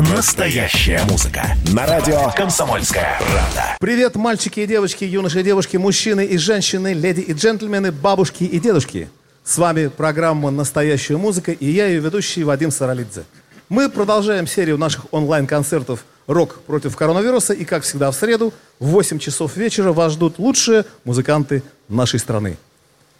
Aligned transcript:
Настоящая 0.00 1.02
музыка. 1.10 1.42
На 1.74 1.84
радио 1.84 2.30
«Комсомольская 2.36 3.18
правда». 3.18 3.76
Привет, 3.80 4.14
мальчики 4.14 4.60
и 4.60 4.66
девочки, 4.66 5.02
юноши 5.02 5.40
и 5.40 5.42
девушки, 5.42 5.76
мужчины 5.76 6.24
и 6.24 6.38
женщины, 6.38 6.92
леди 6.92 7.18
и 7.18 7.32
джентльмены, 7.32 7.90
бабушки 7.90 8.44
и 8.44 8.60
дедушки. 8.60 9.08
С 9.42 9.58
вами 9.58 9.88
программа 9.88 10.52
«Настоящая 10.52 11.16
музыка» 11.16 11.50
и 11.50 11.68
я 11.68 11.88
ее 11.88 11.98
ведущий 11.98 12.44
Вадим 12.44 12.70
Саралидзе. 12.70 13.24
Мы 13.68 13.88
продолжаем 13.88 14.46
серию 14.46 14.78
наших 14.78 15.12
онлайн-концертов 15.12 16.04
«Рок 16.28 16.60
против 16.60 16.94
коронавируса» 16.94 17.52
и, 17.52 17.64
как 17.64 17.82
всегда, 17.82 18.12
в 18.12 18.14
среду 18.14 18.54
в 18.78 18.90
8 18.90 19.18
часов 19.18 19.56
вечера 19.56 19.92
вас 19.92 20.12
ждут 20.12 20.38
лучшие 20.38 20.84
музыканты 21.02 21.64
нашей 21.88 22.20
страны. 22.20 22.56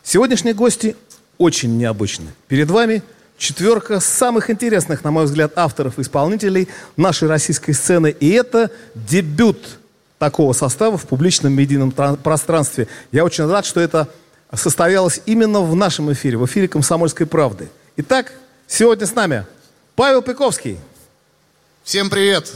Сегодняшние 0.04 0.54
гости 0.54 0.94
очень 1.38 1.76
необычны. 1.76 2.28
Перед 2.46 2.70
вами 2.70 3.02
четверка 3.38 4.00
самых 4.00 4.50
интересных, 4.50 5.02
на 5.04 5.10
мой 5.10 5.24
взгляд, 5.24 5.52
авторов 5.56 5.98
и 5.98 6.02
исполнителей 6.02 6.68
нашей 6.96 7.28
российской 7.28 7.72
сцены. 7.72 8.14
И 8.20 8.30
это 8.30 8.70
дебют 8.94 9.78
такого 10.18 10.52
состава 10.52 10.98
в 10.98 11.06
публичном 11.06 11.52
медийном 11.52 11.90
тран- 11.90 12.16
пространстве. 12.16 12.88
Я 13.12 13.24
очень 13.24 13.46
рад, 13.46 13.64
что 13.64 13.80
это 13.80 14.08
состоялось 14.52 15.20
именно 15.26 15.60
в 15.60 15.74
нашем 15.76 16.12
эфире, 16.12 16.36
в 16.36 16.44
эфире 16.46 16.68
«Комсомольской 16.68 17.26
правды». 17.26 17.68
Итак, 17.96 18.32
сегодня 18.66 19.06
с 19.06 19.14
нами 19.14 19.46
Павел 19.94 20.20
Пиковский, 20.22 20.78
Всем 21.84 22.10
привет! 22.10 22.52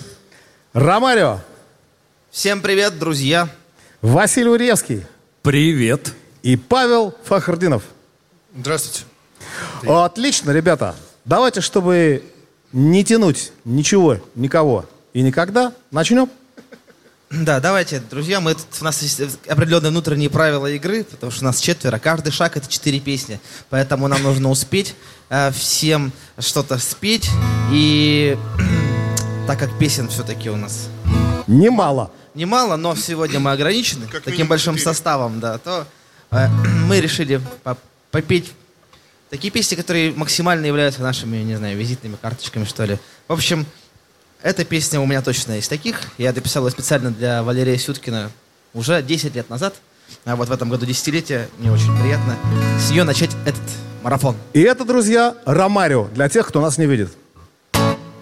Ромарио, 0.73 1.41
Всем 2.31 2.61
привет, 2.61 2.99
друзья! 2.99 3.49
Василий 4.01 4.49
Уревский 4.49 5.07
Привет. 5.43 6.12
и 6.43 6.57
Павел 6.57 7.15
Фахрдинов. 7.25 7.85
Здравствуйте. 8.57 9.12
Отлично, 9.87 10.51
ребята. 10.51 10.95
Давайте, 11.25 11.61
чтобы 11.61 12.23
не 12.73 13.05
тянуть 13.05 13.53
ничего, 13.65 14.19
никого 14.35 14.87
и 15.13 15.23
никогда, 15.23 15.73
начнем. 15.91 16.29
Да, 17.31 17.61
давайте, 17.61 18.01
друзья, 18.11 18.41
мы 18.41 18.53
тут, 18.55 18.67
у 18.81 18.84
нас 18.84 19.01
есть 19.01 19.21
определенные 19.49 19.89
внутренние 19.91 20.29
правила 20.29 20.67
игры, 20.67 21.03
потому 21.05 21.33
что 21.33 21.45
у 21.45 21.47
нас 21.47 21.61
четверо, 21.61 21.99
каждый 21.99 22.31
шаг 22.31 22.59
это 22.59 22.69
четыре 22.69 23.01
песни, 23.01 23.41
поэтому 23.71 24.07
нам 24.07 24.23
нужно 24.23 24.51
успеть 24.51 24.95
э, 25.31 25.51
всем 25.53 26.12
что-то 26.39 26.77
спеть, 26.79 27.31
и 27.71 28.37
так 29.47 29.59
как 29.59 29.79
песен 29.79 30.09
все-таки 30.09 30.51
у 30.51 30.56
нас 30.56 30.89
Немало. 31.47 32.11
немало, 32.34 32.77
но 32.77 32.95
сегодня 32.97 33.41
мы 33.41 33.53
ограничены 33.53 34.06
Как 34.09 34.23
таким 34.25 34.47
большим 34.47 34.75
четыре. 34.75 34.93
составом, 34.93 35.41
да, 35.41 35.56
то 35.56 35.87
э, 36.33 36.49
мы 36.87 37.01
решили 37.01 37.41
по- 37.65 37.79
попеть 38.11 38.53
такие 39.33 39.50
песни, 39.50 39.77
которые 39.77 40.12
максимально 40.12 40.66
являются 40.66 41.00
нашими, 41.00 41.38
не 41.38 41.56
знаю, 41.56 41.77
визитными 41.77 42.16
карточками, 42.20 42.64
что 42.64 42.84
ли. 42.84 42.98
В 43.28 43.33
общем, 43.33 43.64
эта 44.42 44.62
песня 44.64 45.00
у 45.00 45.06
меня 45.06 45.22
точно 45.22 45.52
есть 45.52 45.70
таких. 45.70 46.00
Я 46.19 46.34
дописал 46.34 46.66
ее 46.66 46.70
специально 46.70 47.11
для 47.11 47.42
Валерия 47.42 47.78
Сюткина 47.78 48.30
уже 48.75 49.03
10 49.03 49.34
лет 49.34 49.48
назад. 49.48 49.75
А 50.27 50.36
вот 50.36 50.48
в 50.48 50.53
этом 50.53 50.69
году 50.69 50.84
десятилетие. 50.84 51.48
Мне 51.58 51.72
очень 51.72 51.98
приятно 51.98 52.36
с 52.78 52.91
нее 52.91 53.05
начать 53.05 53.30
этот 53.47 53.62
марафон. 54.03 54.36
И 54.53 54.60
это, 54.60 54.84
друзья, 54.84 55.34
Ромарио, 55.47 56.08
для 56.14 56.28
тех, 56.28 56.47
кто 56.47 56.60
нас 56.60 56.77
не 56.77 56.84
видит. 56.84 57.16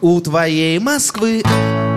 У 0.00 0.20
твоей 0.20 0.78
Москвы 0.78 1.42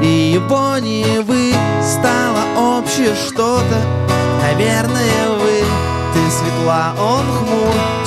и 0.01 0.33
Японии 0.33 1.19
вы 1.19 1.53
стало 1.83 2.79
общее 2.79 3.13
что-то. 3.13 3.79
Наверное, 4.41 5.29
вы, 5.29 5.63
ты 6.13 6.31
светла, 6.31 6.95
он 6.99 7.25
хмур, 7.27 8.02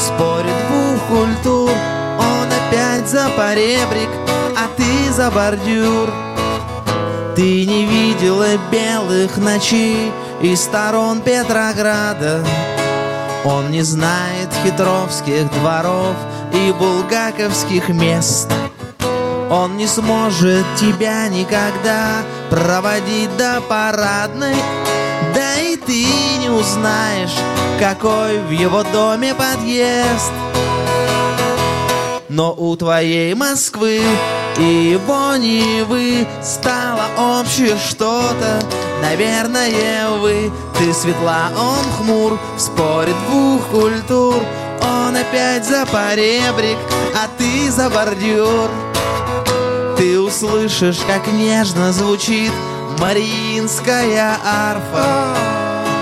культур. 1.08 1.70
Он 2.18 2.46
опять 2.46 3.08
за 3.08 3.28
поребрик, 3.36 4.08
а 4.56 4.68
ты 4.76 5.12
за 5.12 5.30
бордюр. 5.30 6.12
Ты 7.34 7.66
не 7.66 7.84
видела 7.84 8.56
белых 8.70 9.36
ночей 9.36 10.12
из 10.40 10.62
сторон 10.62 11.20
Петрограда. 11.20 12.44
Он 13.44 13.70
не 13.70 13.82
знает 13.82 14.48
хитровских 14.64 15.50
дворов 15.60 16.16
и 16.52 16.72
булгаковских 16.72 17.90
мест. 17.90 18.50
Он 19.50 19.76
не 19.76 19.86
сможет 19.86 20.64
тебя 20.76 21.28
никогда 21.28 22.22
проводить 22.50 23.34
до 23.36 23.60
парадной 23.60 24.56
Да 25.34 25.60
и 25.60 25.76
ты 25.76 26.06
не 26.40 26.50
узнаешь, 26.50 27.36
какой 27.78 28.40
в 28.40 28.50
его 28.50 28.82
доме 28.92 29.34
подъезд 29.34 30.32
Но 32.36 32.52
у 32.52 32.76
твоей 32.76 33.32
Москвы 33.32 33.98
и 34.58 34.62
его 34.62 35.36
Невы 35.36 36.26
Стало 36.42 37.06
общее 37.16 37.78
что-то. 37.78 38.60
Наверное, 39.00 40.10
вы 40.18 40.52
Ты 40.78 40.92
светла, 40.92 41.48
он 41.58 41.82
хмур 41.96 42.38
В 42.58 42.60
споре 42.60 43.14
двух 43.26 43.66
культур. 43.68 44.34
Он 44.82 45.16
опять 45.16 45.64
за 45.64 45.86
поребрик 45.86 46.76
А 47.14 47.26
ты 47.38 47.70
за 47.70 47.88
бордюр. 47.88 48.68
Ты 49.96 50.20
услышишь, 50.20 50.98
как 51.06 51.26
нежно 51.32 51.90
звучит 51.90 52.52
Мариинская 52.98 54.36
арфа. 54.44 55.38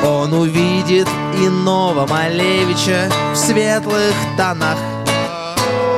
Он 0.04 0.32
увидит 0.32 1.06
иного 1.38 2.08
Малевича 2.08 3.08
В 3.32 3.36
светлых 3.36 4.14
тонах 4.36 4.93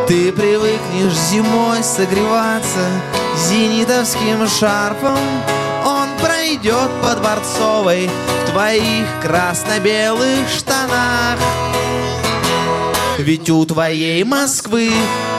Ты 0.08 0.30
привыкнешь 0.30 1.18
зимой 1.30 1.82
согреваться 1.82 2.86
Зенитовским 3.48 4.46
шарфом. 4.46 5.18
Он 5.84 6.08
пройдет 6.22 6.90
по 7.02 7.16
Дворцовой 7.16 8.08
В 8.44 8.50
твоих 8.52 9.06
красно-белых 9.20 10.48
штанах. 10.48 11.40
Ведь 13.18 13.50
у 13.50 13.66
твоей 13.66 14.22
Москвы 14.22 14.92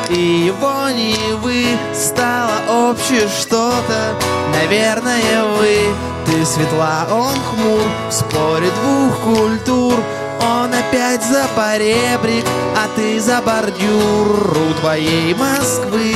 и 0.09 0.19
его 0.47 0.89
Невы 0.89 1.63
Стало 1.93 2.89
общее 2.89 3.29
что-то 3.29 4.15
Наверное, 4.51 5.45
вы. 5.45 5.77
Ты 6.25 6.45
светла, 6.45 7.07
он 7.09 7.33
хмур 7.33 7.83
В 8.09 8.11
споре 8.11 8.69
двух 8.81 9.19
культур 9.21 9.93
Он 10.41 10.73
опять 10.73 11.23
за 11.23 11.45
поребрик 11.55 12.45
А 12.75 12.87
ты 12.95 13.19
за 13.19 13.41
бордюр 13.41 14.57
У 14.69 14.73
твоей 14.81 15.33
Москвы 15.33 16.15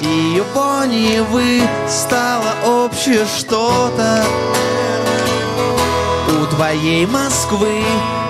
и 0.00 0.36
его 0.36 0.84
Невы 0.84 1.62
Стало 1.88 2.54
общее 2.84 3.26
что-то 3.26 4.24
у 6.40 6.46
твоей 6.46 7.06
Москвы 7.06 7.82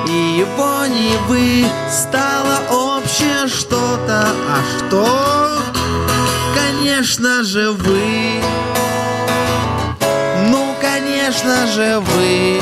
и 0.06 0.40
его 0.40 0.84
Невы 0.86 1.64
стало 1.88 2.58
общее 2.70 3.46
что-то. 3.46 4.26
А 4.48 4.62
что? 4.78 5.58
Конечно 6.54 7.44
же 7.44 7.70
вы. 7.70 8.40
Ну, 10.50 10.74
конечно 10.80 11.66
же 11.68 12.00
вы. 12.00 12.60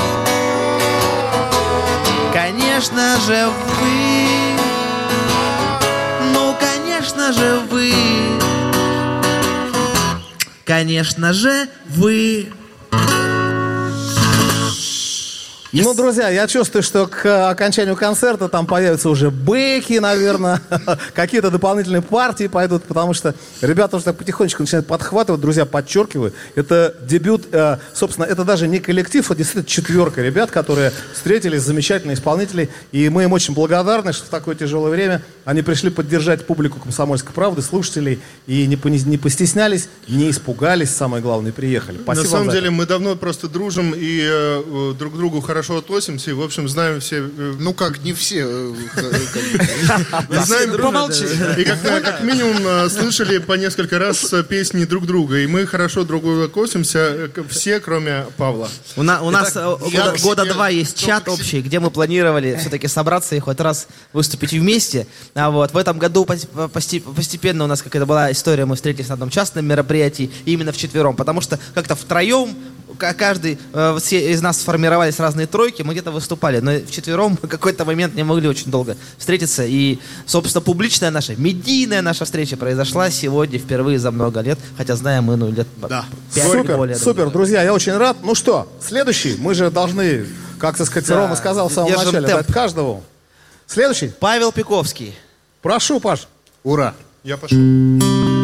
Конечно 2.81 3.21
же 3.21 3.47
вы. 3.79 4.57
Ну, 6.33 6.57
конечно 6.59 7.31
же 7.31 7.61
вы. 7.71 7.93
Конечно 10.65 11.35
же 11.35 11.69
вы. 11.89 12.51
Ну, 15.73 15.95
друзья, 15.95 16.29
я 16.29 16.49
чувствую, 16.49 16.83
что 16.83 17.07
к 17.07 17.51
окончанию 17.51 17.95
концерта 17.95 18.49
там 18.49 18.67
появятся 18.67 19.09
уже 19.09 19.31
бэки, 19.31 19.99
наверное, 19.99 20.61
какие-то 21.15 21.51
дополнительные 21.51 22.03
партии 22.03 22.49
пойдут, 22.49 22.83
потому 22.85 23.15
что 23.15 23.37
ребята 23.61 23.97
уже 23.97 24.07
так 24.07 24.17
потихонечку 24.17 24.63
начинают 24.63 24.89
подхватывать. 24.89 25.41
Друзья, 25.41 25.67
подчеркиваю, 25.67 26.33
это 26.57 26.97
дебют, 27.03 27.47
э, 27.53 27.79
собственно, 27.95 28.27
это 28.27 28.45
даже 28.45 28.67
не 28.67 28.81
коллектив, 28.81 29.31
а 29.31 29.35
действительно 29.37 29.65
четверка 29.65 30.23
ребят, 30.23 30.51
которые 30.51 30.93
встретились, 31.15 31.63
замечательные 31.63 32.15
исполнители, 32.15 32.69
и 32.91 33.09
мы 33.09 33.23
им 33.25 33.33
очень 33.33 33.55
благодарны, 33.55 34.13
что 34.13 34.27
в 34.27 34.29
такое 34.29 34.57
тяжелое 34.57 34.91
время 34.91 35.23
они 35.45 35.63
пришли 35.63 35.91
поддержать 35.91 36.47
публику 36.47 36.81
«Комсомольской 36.81 37.33
правды», 37.33 37.63
слушателей, 37.63 38.21
и 38.49 38.67
не, 38.67 38.77
не 39.05 39.19
постеснялись, 39.19 39.89
не 40.09 40.31
испугались, 40.31 40.91
самое 40.91 41.23
главное, 41.23 41.53
приехали. 41.53 41.99
Спасибо 42.03 42.25
На 42.25 42.31
самом 42.31 42.51
деле 42.51 42.71
мы 42.71 42.87
давно 42.87 43.15
просто 43.15 43.49
дружим 43.49 43.95
и 43.95 44.21
э, 44.21 44.63
э, 44.67 44.95
друг 44.99 45.17
другу 45.17 45.41
хорошо 45.41 45.60
хорошо 45.61 45.79
относимся 45.79 46.31
и, 46.31 46.33
в 46.33 46.41
общем, 46.43 46.69
знаем 46.71 47.01
все... 47.01 47.17
э, 47.19 47.55
Ну 47.59 47.75
как, 47.75 47.99
не 48.03 48.15
все. 48.15 48.47
Знаем, 50.31 50.81
помолчи. 50.81 51.25
И 51.59 51.65
как, 51.65 51.85
э, 51.85 52.01
как 52.01 52.23
минимум 52.23 52.57
э, 52.67 52.89
слышали 52.89 53.39
по 53.39 53.53
несколько 53.55 53.99
раз 53.99 54.33
песни 54.49 54.85
друг 54.85 55.07
друга. 55.07 55.39
И 55.39 55.47
мы 55.47 55.67
хорошо 55.67 56.05
друг 56.05 56.23
к 56.23 56.25
другу 56.25 56.43
относимся, 56.45 56.99
э, 56.99 57.29
к- 57.29 57.47
все, 57.49 57.79
кроме 57.81 58.25
Павла. 58.39 58.69
У, 58.97 59.03
на- 59.03 59.21
у 59.23 59.31
нас 59.31 59.53
года, 60.23 60.45
два 60.55 60.69
есть 60.71 60.97
чат 60.99 61.29
общий, 61.29 61.61
где 61.61 61.79
мы 61.79 61.91
планировали 61.91 62.57
все-таки 62.59 62.89
собраться 62.89 63.35
и 63.37 63.39
хоть 63.41 63.61
раз 63.61 63.87
выступить 64.13 64.53
вместе. 64.53 65.07
А 65.35 65.51
вот 65.51 65.73
в 65.73 65.77
этом 65.77 65.99
году 65.99 66.27
постепенно 66.73 67.65
у 67.65 67.67
нас 67.67 67.83
какая-то 67.83 68.07
была 68.07 68.33
история, 68.33 68.65
мы 68.65 68.77
встретились 68.77 69.09
на 69.09 69.15
одном 69.15 69.29
частном 69.31 69.67
мероприятии 69.67 70.31
именно 70.47 70.73
вчетвером, 70.73 71.17
потому 71.17 71.41
что 71.43 71.59
как-то 71.75 71.95
втроем 71.97 72.57
ка- 72.99 73.15
каждый, 73.15 73.59
э, 73.73 73.99
все 74.03 74.31
из 74.33 74.41
нас 74.43 74.61
сформировались 74.61 75.19
разные 75.19 75.47
тройки, 75.51 75.83
мы 75.83 75.93
где-то 75.93 76.11
выступали, 76.11 76.61
но 76.61 76.73
вчетвером 76.79 77.39
мы 77.43 77.49
какой-то 77.51 77.85
момент 77.85 78.15
не 78.15 78.23
могли 78.23 78.49
очень 78.49 78.71
долго 78.71 78.97
встретиться. 79.19 79.65
И, 79.67 79.99
собственно, 80.27 80.63
публичная 80.63 81.11
наша, 81.11 81.35
медийная 81.37 82.01
наша 82.03 82.25
встреча 82.25 82.57
произошла 82.57 83.11
сегодня 83.11 83.59
впервые 83.59 83.99
за 83.99 84.11
много 84.11 84.41
лет, 84.41 84.59
хотя 84.79 84.97
знаем 84.97 85.25
мы, 85.25 85.37
ну, 85.37 85.51
лет 85.51 85.67
Да. 85.89 86.05
пять 86.35 86.45
или 86.47 86.53
Супер, 86.63 86.77
более. 86.77 86.97
супер, 86.97 87.31
друзья, 87.31 87.63
я 87.63 87.75
очень 87.75 87.97
рад. 87.97 88.17
Ну 88.23 88.35
что, 88.35 88.71
следующий, 88.81 89.37
мы 89.39 89.55
же 89.55 89.71
должны, 89.71 90.27
как 90.59 90.77
так 90.77 90.87
сказать, 90.87 91.09
Да, 91.09 91.17
Рома 91.17 91.37
сказал 91.37 91.69
в 91.69 91.73
самом 91.73 91.93
начале, 91.93 92.27
темп. 92.27 92.47
дать 92.47 92.55
каждому. 92.55 93.03
Следующий, 93.67 94.09
Павел 94.19 94.53
Пиковский. 94.53 95.15
прошу, 95.63 96.01
Паш. 96.01 96.27
Ура! 96.65 96.95
Я 97.25 97.37
пошел. 97.37 98.40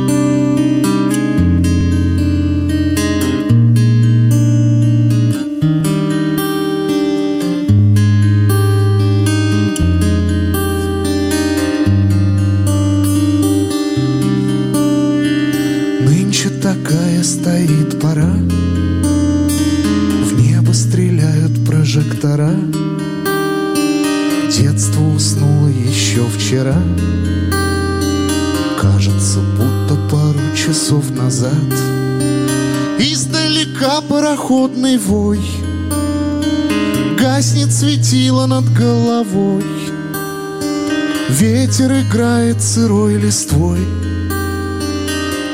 Пароходный 34.46 34.96
вой. 34.96 35.40
Гаснет 37.18 37.72
светило 37.72 38.46
над 38.46 38.72
головой. 38.72 39.64
Ветер 41.28 41.92
играет 41.92 42.62
сырой 42.62 43.16
листвой. 43.16 43.80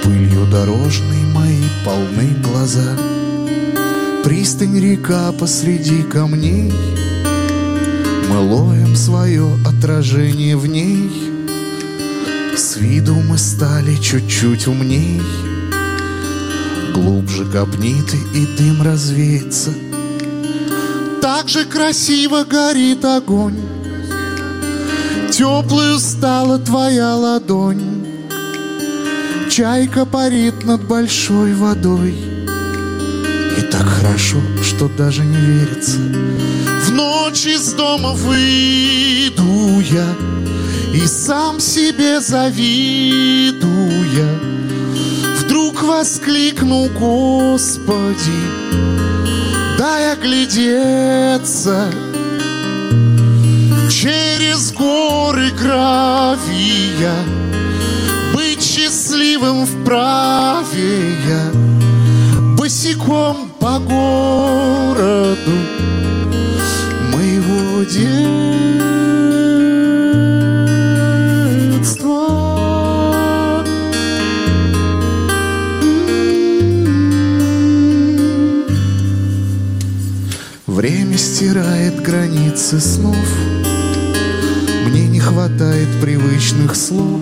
Пылью 0.03 0.47
дорожной 0.51 1.25
мои 1.35 1.63
полны 1.85 2.37
глаза. 2.43 2.97
Пристань 4.25 4.79
река 4.79 5.33
посреди 5.33 6.03
камней. 6.03 6.73
Мы 8.29 8.39
ловим 8.41 8.95
свое 8.95 9.57
отражение 9.67 10.57
в 10.57 10.67
ней. 10.67 11.11
С 12.55 12.77
виду 12.77 13.15
мы 13.15 13.39
стали 13.39 13.97
чуть-чуть 13.97 14.67
умней 14.67 15.23
Глубже 16.95 17.45
копни 17.47 18.03
ты 18.03 18.19
и 18.39 18.47
дым 18.57 18.83
развеется. 18.83 19.71
Так 21.23 21.49
же 21.49 21.65
красиво 21.65 22.45
горит 22.45 23.05
огонь. 23.05 23.61
Теплую 25.31 25.99
стала 25.99 26.59
твоя 26.59 27.15
ладонь. 27.15 28.07
Чайка 29.51 30.05
парит 30.05 30.65
над 30.65 30.85
большой 30.87 31.55
водой. 31.55 32.15
И 33.59 33.63
так 33.71 33.87
хорошо, 33.87 34.39
что 34.63 34.89
даже 34.89 35.25
не 35.25 35.37
верится. 35.37 35.99
В 36.87 36.91
ночь 36.93 37.47
из 37.47 37.73
дома 37.73 38.13
выйду 38.13 39.81
я 39.81 40.07
И 40.93 41.07
сам 41.07 41.61
себе 41.61 42.21
завидуя 42.21 43.63
Вдруг 45.63 45.85
воскликну, 45.85 46.89
Господи 46.99 48.33
Дай 49.79 50.13
оглядеться! 50.13 51.89
Через 53.89 54.73
горы 54.73 55.53
гравия 55.53 57.15
быть 58.35 58.61
счастливым 58.61 59.65
вправе 59.65 61.15
я 61.29 61.53
Босиком 62.57 63.49
по 63.61 63.79
городу 63.79 65.53
Моего 67.13 67.85
детства 67.85 69.22
стирает 81.23 82.03
границы 82.03 82.81
снов. 82.81 83.17
Мне 84.87 85.07
не 85.07 85.21
хватает 85.21 85.89
привычных 86.01 86.75
слов. 86.75 87.21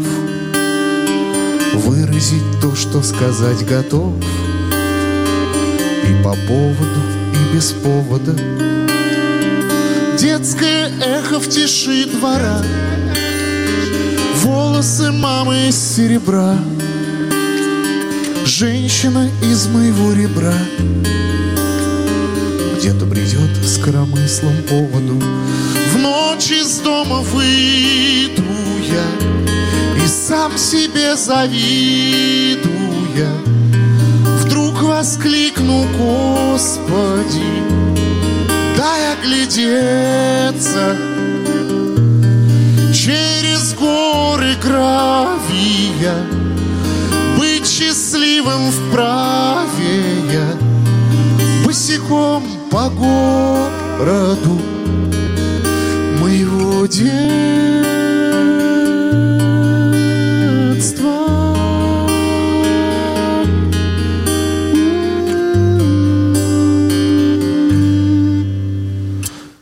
Выразить 1.75 2.61
то, 2.62 2.75
что 2.75 3.02
сказать 3.02 3.67
готов. 3.67 4.14
И 6.08 6.23
по 6.25 6.35
поводу, 6.49 7.00
и 7.35 7.55
без 7.55 7.73
повода. 7.73 8.35
Детское 10.19 10.91
эхо 11.05 11.38
в 11.38 11.49
тиши 11.49 12.06
двора. 12.06 12.62
Волосы 14.43 15.12
мамы 15.12 15.69
из 15.69 15.76
серебра. 15.76 16.56
Женщина 18.46 19.29
из 19.43 19.67
моего 19.67 20.14
ребра 20.14 20.55
Где-то 22.81 23.05
бредет 23.05 23.62
с 23.62 23.77
коромыслом 23.77 24.56
поводу 24.67 25.23
В 25.93 25.99
ночь 25.99 26.50
из 26.50 26.79
дома 26.79 27.21
выйду 27.21 28.43
я 28.88 30.03
И 30.03 30.09
сам 30.09 30.56
себе 30.56 31.15
завидуя 31.15 32.65
Вдруг 34.43 34.81
воскликну, 34.82 35.85
Господи 35.99 37.44
Дай 38.79 39.12
оглядеться 39.12 40.97
Через 42.94 43.75
горы 43.75 44.55
гравия 44.62 46.15
Быть 47.38 47.67
счастливым 47.67 48.71
вправе 48.71 50.03
я. 50.32 50.56
Босиком 51.67 52.59
по 52.70 52.89
городу 52.89 54.60
Моего 56.20 56.86
детства. 56.86 57.20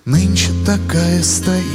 Нынче 0.04 0.50
такая 0.66 1.22
стоит 1.22 1.67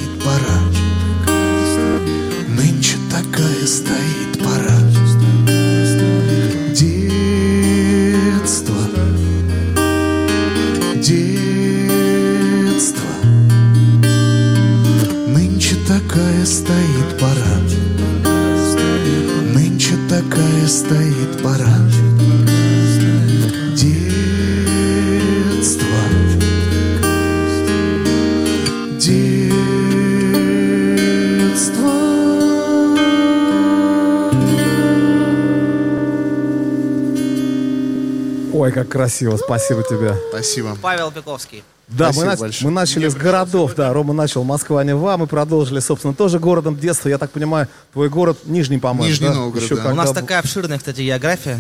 как 38.74 38.90
красиво, 38.90 39.38
спасибо 39.38 39.84
тебе. 39.84 40.16
Спасибо. 40.30 40.78
Павел 40.82 41.12
Пиковский. 41.12 41.64
Да, 41.90 42.12
мы, 42.16 42.24
нач- 42.24 42.40
большое. 42.40 42.66
мы 42.66 42.72
начали 42.72 43.08
с 43.10 43.14
городов, 43.14 43.76
да. 43.76 43.92
Рома 43.92 44.14
начал 44.14 44.44
Москва, 44.46 44.84
Нева, 44.84 45.18
мы 45.18 45.28
продолжили, 45.28 45.80
собственно, 45.82 46.14
тоже 46.14 46.40
городом 46.40 46.78
детства. 46.78 47.10
Я 47.10 47.18
так 47.18 47.30
понимаю, 47.32 47.68
твой 47.92 48.10
город 48.10 48.38
Нижний, 48.46 48.78
по-моему. 48.80 49.10
Нижний 49.10 49.28
да? 49.28 49.34
Новгород, 49.34 49.64
Еще 49.64 49.76
да. 49.76 49.82
У 49.82 49.84
когда 49.86 49.98
нас 49.98 50.08
был. 50.10 50.16
такая 50.16 50.40
обширная, 50.40 50.78
кстати, 50.78 51.02
география. 51.02 51.60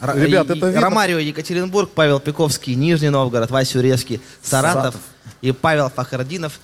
Р- 0.00 0.16
Ребят, 0.18 0.48
и- 0.50 0.56
это 0.56 0.66
видно. 0.66 0.80
Ромарио, 0.80 1.18
Екатеринбург, 1.18 1.90
Павел 1.94 2.18
Пиковский, 2.18 2.74
Нижний 2.74 3.10
Новгород, 3.10 3.50
Вася 3.50 3.78
Урезский, 3.78 4.20
Саратов, 4.42 4.72
Саратов. 4.82 5.00
и 5.42 5.52
Павел 5.52 5.90
Фахардинов, 5.94 6.58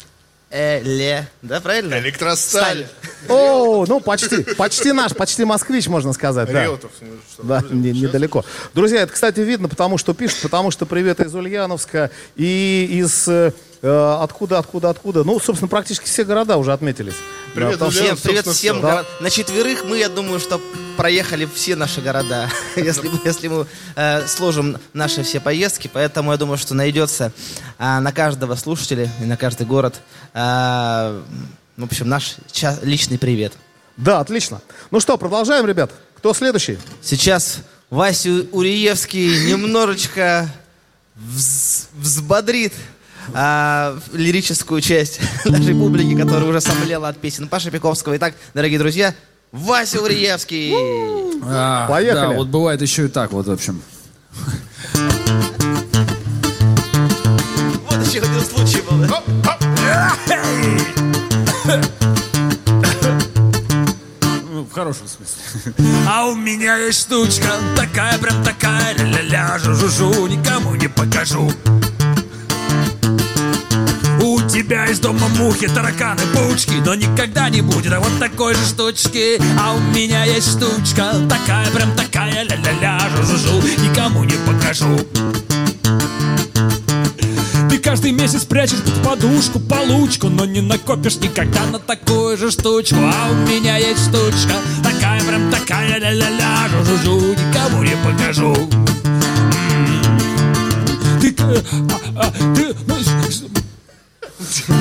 Эле. 0.56 1.26
Да, 1.42 1.60
правильно? 1.60 1.98
Электросталь. 1.98 2.86
О, 3.28 3.84
ну 3.88 3.98
почти, 3.98 4.42
почти 4.54 4.92
наш, 4.92 5.12
почти 5.12 5.44
москвич, 5.44 5.88
можно 5.88 6.12
сказать. 6.12 6.50
Да. 6.52 6.62
Реутов. 6.62 6.92
что, 7.32 7.42
Да, 7.42 7.62
не- 7.70 7.90
недалеко. 7.90 8.44
Друзья, 8.72 9.00
это, 9.02 9.12
кстати, 9.12 9.40
видно, 9.40 9.68
потому 9.68 9.98
что 9.98 10.14
пишут, 10.14 10.42
потому 10.42 10.70
что 10.70 10.86
привет 10.86 11.18
из 11.18 11.34
Ульяновска 11.34 12.10
и 12.36 12.86
из 12.92 13.28
э, 13.84 13.88
э, 13.88 14.22
откуда, 14.22 14.58
откуда, 14.58 14.90
откуда. 14.90 15.24
Ну, 15.24 15.38
собственно, 15.40 15.68
практически 15.68 16.06
все 16.06 16.24
города 16.24 16.56
уже 16.56 16.72
отметились. 16.72 17.14
Привет, 17.54 17.78
Да, 17.78 17.88
Всем, 17.90 18.16
привет 18.16 18.46
всем. 18.48 18.80
горо- 18.80 19.04
На 19.20 19.30
четверых 19.30 19.84
мы, 19.84 19.98
я 19.98 20.08
думаю, 20.08 20.40
что 20.40 20.60
проехали 20.96 21.46
все 21.52 21.76
наши 21.76 22.00
города, 22.00 22.48
если, 22.76 23.08
мы- 23.08 23.20
если 23.24 23.48
мы 23.48 23.66
э, 23.94 24.26
сложим 24.26 24.78
наши 24.92 25.22
все 25.22 25.38
поездки. 25.40 25.88
Поэтому 25.92 26.32
я 26.32 26.36
думаю, 26.36 26.58
что 26.58 26.74
найдется 26.74 27.32
а, 27.78 28.00
на 28.00 28.12
каждого 28.12 28.54
слушателя 28.56 29.08
и 29.20 29.24
на 29.24 29.36
каждый 29.36 29.66
город, 29.66 29.94
а, 30.32 31.22
в 31.76 31.84
общем, 31.84 32.08
наш 32.08 32.36
ча- 32.50 32.78
личный 32.82 33.18
привет. 33.18 33.52
Да, 33.96 34.18
отлично. 34.20 34.60
Ну 34.90 34.98
что, 35.00 35.16
продолжаем, 35.16 35.66
ребят. 35.66 35.92
Кто 36.16 36.34
следующий? 36.34 36.78
Сейчас 37.02 37.58
Васю 37.90 38.48
Уриевский 38.50 39.46
немножечко 39.52 40.48
вз- 41.16 41.86
взбодрит 41.94 42.72
а, 43.32 43.98
лирическую 44.12 44.80
часть 44.80 45.20
нашей 45.44 45.74
публики, 45.74 46.16
которая 46.16 46.44
уже 46.44 46.60
сомлела 46.60 47.08
от 47.08 47.18
песен 47.18 47.48
Паши 47.48 47.70
Пиковского. 47.70 48.16
Итак, 48.16 48.34
дорогие 48.54 48.78
друзья, 48.78 49.14
Вася 49.52 50.00
Уриевский. 50.00 50.74
А, 51.44 51.86
Поехали. 51.88 52.20
Да, 52.20 52.30
вот 52.30 52.48
бывает 52.48 52.82
еще 52.82 53.06
и 53.06 53.08
так 53.08 53.32
вот, 53.32 53.46
в 53.46 53.50
общем. 53.52 53.80
Вот 57.88 58.06
еще 58.06 58.18
один 58.18 58.40
случай 58.40 58.80
был. 58.82 59.06
Ну, 64.50 64.62
в 64.64 64.72
хорошем 64.72 65.06
смысле. 65.06 65.72
А 66.08 66.26
у 66.26 66.34
меня 66.34 66.76
есть 66.76 67.02
штучка, 67.02 67.48
такая 67.76 68.18
прям 68.18 68.42
такая, 68.42 68.94
ля-ля-ля, 68.96 69.58
жу-жу-жу, 69.58 70.26
никому 70.26 70.74
не 70.74 70.88
покажу. 70.88 71.50
Тебя 74.54 74.86
из 74.86 75.00
дома 75.00 75.26
мухи, 75.30 75.66
тараканы, 75.66 76.22
паучки 76.32 76.74
Но 76.86 76.94
никогда 76.94 77.48
не 77.48 77.60
будет. 77.60 77.92
А 77.92 77.98
вот 77.98 78.20
такой 78.20 78.54
же 78.54 78.64
штучки 78.64 79.42
А 79.58 79.74
у 79.74 79.80
меня 79.92 80.22
есть 80.22 80.48
штучка, 80.48 81.12
такая 81.28 81.68
прям 81.72 81.90
такая 81.96 82.44
Ля-ля-ля, 82.44 83.00
жу-жу-жу, 83.16 83.60
никому 83.82 84.22
не 84.22 84.36
покажу. 84.46 85.00
Ты 87.68 87.78
каждый 87.78 88.12
месяц 88.12 88.44
прячешь 88.44 88.78
под 88.78 89.02
подушку 89.02 89.58
получку 89.58 90.28
Но 90.28 90.44
не 90.44 90.60
накопишь 90.60 91.16
никогда 91.16 91.64
на 91.66 91.80
такую 91.80 92.36
же 92.36 92.52
штучку. 92.52 92.98
А 93.00 93.32
у 93.32 93.34
меня 93.48 93.76
есть 93.78 94.02
штучка 94.02 94.54
Такая 94.84 95.20
прям 95.22 95.50
такая 95.50 95.98
ля-ля-ля 95.98 96.68
Жу-жу-жу, 96.68 97.34
никому 97.34 97.82
не 97.82 97.96
покажу. 98.04 98.54
Ты... 101.20 101.34
э, 101.40 101.62
а, 102.16 102.26
а, 102.26 102.54
ты... 102.54 102.72
ну, 104.68 104.74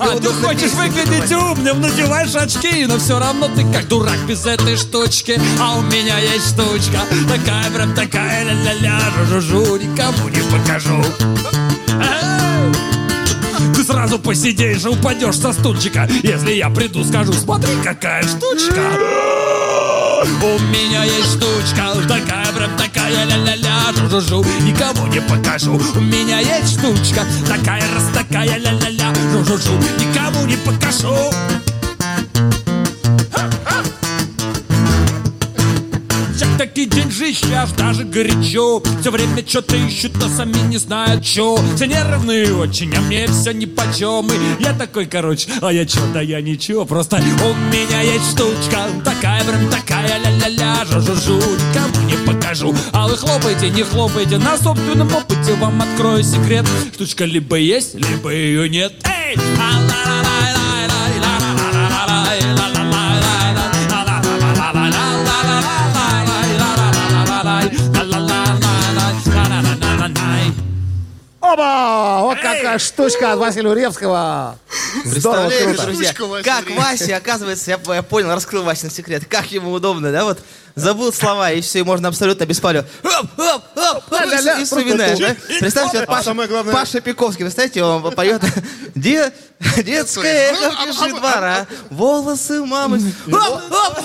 а 0.00 0.18
ты 0.18 0.28
хочешь 0.28 0.72
выглядеть 0.72 1.32
умным, 1.32 1.80
надеваешь 1.80 2.34
очки 2.34 2.86
Но 2.86 2.98
все 2.98 3.18
равно 3.18 3.48
ты 3.48 3.64
как 3.72 3.88
дурак 3.88 4.18
без 4.26 4.46
этой 4.46 4.76
штучки. 4.76 5.40
А 5.60 5.76
у 5.76 5.82
меня 5.82 6.18
есть 6.18 6.50
штучка 6.54 7.00
Такая 7.28 7.70
прям 7.70 7.94
такая 7.94 8.44
ля-ля-ля 8.44 9.00
Жу-жу-жу, 9.28 9.76
никому 9.76 10.28
не 10.28 10.40
покажу! 10.50 11.04
Ты 13.74 13.84
сразу 13.84 14.18
посидишь 14.18 14.84
и 14.84 14.88
упадешь 14.88 15.36
со 15.36 15.52
стульчика. 15.52 16.08
Если 16.22 16.52
я 16.52 16.70
приду, 16.70 17.04
скажу, 17.04 17.32
смотри, 17.32 17.70
какая 17.84 18.22
штучка 18.22 19.27
У 20.20 20.58
меня 20.58 21.04
есть 21.04 21.36
штучка 21.36 21.94
Такая 22.08 22.52
прям 22.52 22.76
такая 22.76 23.24
ля-ля-ля 23.24 23.92
Жу-жу-жу, 23.94 24.44
никому 24.62 25.06
не 25.06 25.20
покажу. 25.20 25.80
У 25.94 26.00
меня 26.00 26.40
есть 26.40 26.78
штучка 26.78 27.24
Такая 27.46 27.82
раз 27.94 28.04
такая 28.12 28.58
ля-ля-ля 28.58 29.14
Жу-жу-жу, 29.32 29.74
никому 29.98 30.44
не 30.46 30.56
покажу 30.56 31.67
Всяк-таки 36.98 37.02
деньжище, 37.02 37.54
аж 37.54 37.70
даже 37.70 38.04
горячо. 38.04 38.82
Все 39.00 39.10
время 39.10 39.46
что-то 39.46 39.76
ищут, 39.76 40.16
но 40.16 40.28
сами 40.28 40.58
не 40.68 40.78
знают 40.78 41.24
что 41.24 41.60
Все 41.76 41.86
нервные 41.86 42.54
очень, 42.54 42.94
а 42.94 43.00
мне 43.00 43.26
все 43.28 43.52
нипочем 43.52 44.26
И 44.30 44.62
я 44.62 44.72
такой, 44.72 45.06
короче, 45.06 45.48
а 45.60 45.72
я 45.72 45.84
чё, 45.84 46.00
да 46.12 46.20
я 46.20 46.40
ничего 46.40 46.84
Просто 46.84 47.16
у 47.16 47.72
меня 47.72 48.00
есть 48.00 48.32
штучка. 48.32 48.86
Такая 49.04 49.44
прям 49.44 49.70
такая 49.70 50.18
ля-ля-ля 50.18 50.84
Жу-жу-жу, 50.84 51.36
никому 51.36 52.08
не 52.08 52.16
покажу 52.26 52.74
А 52.92 53.08
вы 53.08 53.16
хлопайте, 53.16 53.70
не 53.70 53.82
хлопайте. 53.82 54.38
На 54.38 54.56
собственном 54.56 55.08
опыте 55.14 55.54
вам 55.54 55.80
открою 55.82 56.22
секрет. 56.22 56.66
Штучка 56.94 57.24
либо 57.24 57.56
есть, 57.56 57.94
либо 57.94 58.30
ее 58.30 58.68
нет. 58.68 58.92
Эй! 59.04 59.36
Оба! 71.58 72.20
Вот 72.22 72.36
какая 72.38 72.78
штучка 72.78 73.32
от 73.32 73.38
Василия 73.40 73.70
Уревского. 73.70 74.58
Здорово, 75.04 75.48
Представляете, 75.48 75.64
круто. 75.64 75.82
друзья, 75.82 76.12
как. 76.44 76.70
Вася, 76.70 77.16
оказывается, 77.16 77.70
я, 77.70 77.94
я 77.94 78.02
понял, 78.02 78.32
раскрыл 78.32 78.62
Васин 78.62 78.90
секрет, 78.90 79.24
как 79.28 79.50
ему 79.50 79.72
удобно, 79.72 80.12
да, 80.12 80.24
вот, 80.24 80.38
забыл 80.78 81.12
слова, 81.12 81.50
и 81.52 81.60
все, 81.60 81.80
и 81.80 81.82
можно 81.82 82.08
абсолютно 82.08 82.44
без 82.46 82.60
Ля-ля-ля, 84.10 84.60
и 84.60 84.64
вспоминаешь, 84.64 85.18
да? 85.18 85.36
Представьте, 85.60 86.00
вот 86.00 86.08
А 86.08 86.12
Паша, 86.12 86.34
главное- 86.34 86.72
Паша 86.74 87.00
Пиковский, 87.00 87.44
представьте, 87.44 87.82
он 87.82 88.12
поет 88.12 88.42
«Де- 88.94 89.32
детская 89.84 90.52
эхо 90.52 91.08
двора, 91.08 91.66
волосы 91.90 92.64
мамы». 92.64 92.98
Оп, 93.26 93.34
оп, 93.34 93.70
оп. 93.70 93.98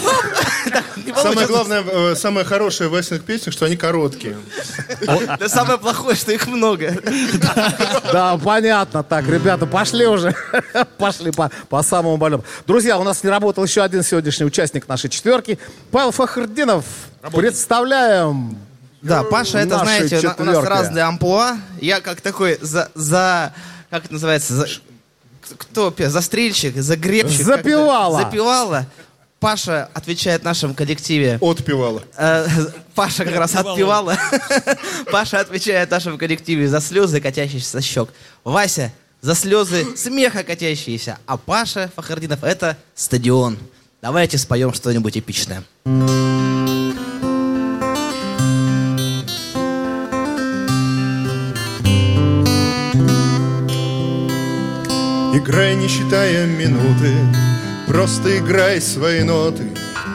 Так, 0.71 0.83
не 0.97 1.13
Самое 1.13 1.47
главное, 1.47 1.83
э, 1.85 2.15
самое 2.15 2.45
хорошее 2.45 2.89
в 2.89 2.93
Васиных 2.93 3.23
песнях, 3.23 3.53
что 3.53 3.65
они 3.65 3.77
короткие. 3.77 4.37
Да 5.39 5.47
самое 5.49 5.77
плохое, 5.77 6.15
что 6.15 6.31
их 6.31 6.47
много. 6.47 6.95
Да, 8.11 8.37
понятно. 8.43 9.03
Так, 9.03 9.27
ребята, 9.27 9.65
пошли 9.65 10.07
уже. 10.07 10.35
Пошли 10.97 11.31
по, 11.31 11.51
по 11.69 11.83
самому 11.83 12.17
больному. 12.17 12.43
Друзья, 12.65 12.97
у 12.97 13.03
нас 13.03 13.23
не 13.23 13.29
работал 13.29 13.63
еще 13.63 13.83
один 13.83 14.03
сегодняшний 14.03 14.45
участник 14.45 14.87
нашей 14.87 15.09
четверки. 15.09 15.59
Павел 15.91 16.11
Фахрдинов. 16.63 16.85
Представляем. 17.33 18.57
Да, 19.01 19.23
Паша, 19.23 19.59
это, 19.59 19.79
знаете, 19.79 20.15
на- 20.21 20.35
у 20.35 20.43
нас 20.43 20.55
четверки. 20.55 20.67
разные 20.67 21.03
амплуа. 21.03 21.57
Я 21.81 21.99
как 21.99 22.21
такой 22.21 22.57
за, 22.61 22.89
за 22.95 23.53
как 23.89 24.05
это 24.05 24.13
называется, 24.13 24.53
за, 24.55 24.67
кто 25.57 25.93
застрельщик, 25.97 26.75
загребщик. 26.77 27.43
Запевала. 27.43 28.21
Запевала. 28.21 28.85
Паша 29.39 29.89
отвечает 29.93 30.41
в 30.41 30.45
нашем 30.45 30.73
коллективе. 30.73 31.37
Отпевала. 31.41 32.01
Э, 32.15 32.47
Паша 32.95 33.25
как 33.25 33.35
раз 33.35 33.53
отпевала. 33.55 34.17
Паша 35.11 35.41
отвечает 35.41 35.89
в 35.89 35.91
нашем 35.91 36.17
коллективе 36.17 36.69
за 36.69 36.79
слезы, 36.79 37.19
катящиеся 37.19 37.69
со 37.71 37.81
щек. 37.81 38.09
Вася 38.45 38.93
за 39.21 39.35
слезы 39.35 39.97
смеха 39.97 40.43
катящиеся. 40.43 41.17
А 41.25 41.35
Паша 41.35 41.91
Фахардинов 41.93 42.41
это 42.41 42.77
стадион. 42.95 43.57
Давайте 44.01 44.37
споем 44.37 44.73
что-нибудь 44.73 45.17
эпичное. 45.17 45.63
Играй, 55.45 55.75
не 55.75 55.89
считая 55.89 56.47
минуты, 56.47 57.11
просто 57.85 58.37
играй 58.37 58.79
свои 58.79 59.23
ноты. 59.23 59.63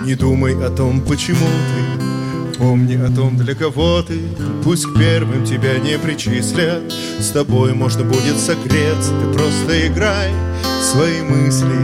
Не 0.02 0.14
думай 0.14 0.54
о 0.54 0.70
том, 0.70 1.02
почему 1.02 1.46
ты, 1.46 2.56
помни 2.56 2.94
о 2.94 3.14
том, 3.14 3.36
для 3.36 3.54
кого 3.54 4.00
ты. 4.00 4.22
Пусть 4.64 4.86
к 4.86 4.98
первым 4.98 5.44
тебя 5.44 5.78
не 5.80 5.98
причислят, 5.98 6.82
с 7.20 7.28
тобой 7.28 7.74
можно 7.74 8.04
будет 8.04 8.38
согреться. 8.38 9.12
Ты 9.20 9.38
просто 9.38 9.86
играй 9.88 10.30
свои 10.82 11.20
мысли, 11.20 11.76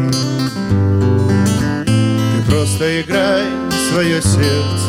ты 1.85 2.51
просто 2.51 3.03
играй 3.03 3.45
свое 3.91 4.23
сердце. 4.23 4.89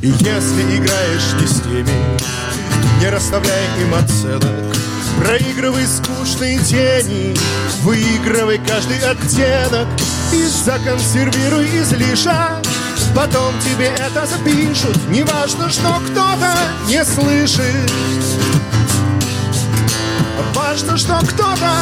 И 0.00 0.06
если 0.06 0.76
играешь 0.76 1.40
не 1.40 1.46
с 1.48 1.60
теми, 1.60 2.20
Не 3.00 3.08
расставляй 3.08 3.64
им 3.82 3.94
оценок 3.94 4.70
Проигрывай 5.18 5.86
скучные 5.86 6.58
тени 6.60 7.36
Выигрывай 7.82 8.58
каждый 8.66 8.98
оттенок. 8.98 9.88
И 10.32 10.46
законсервируй 10.46 11.66
излишок 11.80 12.64
Потом 13.14 13.52
тебе 13.60 13.86
это 13.86 14.24
запишут. 14.24 14.96
Неважно, 15.08 15.68
что 15.68 16.00
кто-то 16.06 16.54
не 16.86 17.04
слышит. 17.04 17.90
Важно, 20.54 20.96
что 20.96 21.18
кто-то 21.18 21.72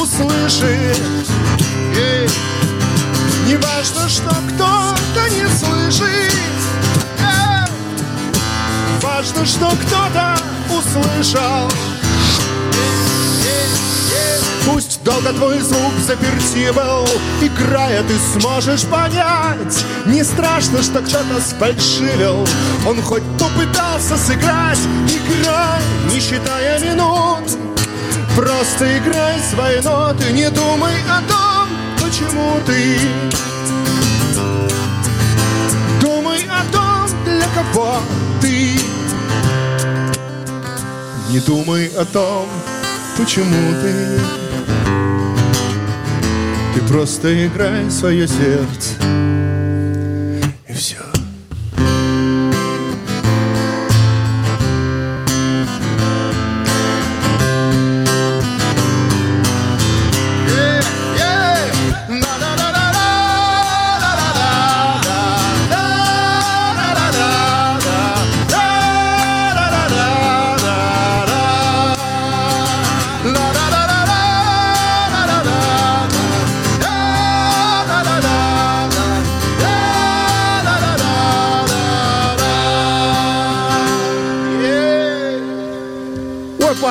услышит. 0.00 0.98
Эй. 1.96 2.28
Не 3.46 3.56
важно, 3.56 4.08
что 4.08 4.30
кто-то 4.30 5.30
не 5.30 5.48
слышит. 5.48 6.34
Важно, 9.00 9.46
что 9.46 9.70
кто-то 9.70 10.36
услышал 10.70 11.70
Пусть 14.66 15.02
долго 15.04 15.32
твой 15.32 15.58
звук 15.60 15.92
заперти 16.06 16.72
был 16.72 17.06
Играя, 17.42 18.02
ты 18.02 18.14
сможешь 18.32 18.84
понять. 18.84 19.84
Не 20.06 20.24
страшно, 20.24 20.82
что 20.82 21.00
кто-то 21.00 21.40
сфальшивил. 21.40 22.46
Он 22.86 23.02
хоть 23.02 23.22
попытался 23.38 24.16
сыграть 24.16 24.78
Играй, 25.06 25.82
не 26.10 26.18
считая 26.18 26.80
минут. 26.80 27.58
Просто 28.34 28.98
играй 28.98 29.38
свои 29.38 29.80
ноты 29.80 30.32
Не 30.32 30.50
думай 30.50 30.94
о 31.08 31.20
том, 31.28 31.68
почему 32.02 32.58
ты. 32.66 32.98
Думай 36.00 36.48
о 36.48 36.72
том, 36.72 37.08
для 37.24 37.46
кого 37.54 37.96
ты. 38.40 38.78
Не 41.30 41.40
думай 41.40 41.86
о 41.96 42.04
том, 42.04 42.48
почему 43.16 43.72
Ты 43.82 44.43
просто 46.94 47.44
играй 47.48 47.90
свое 47.90 48.28
сердце 48.28 49.53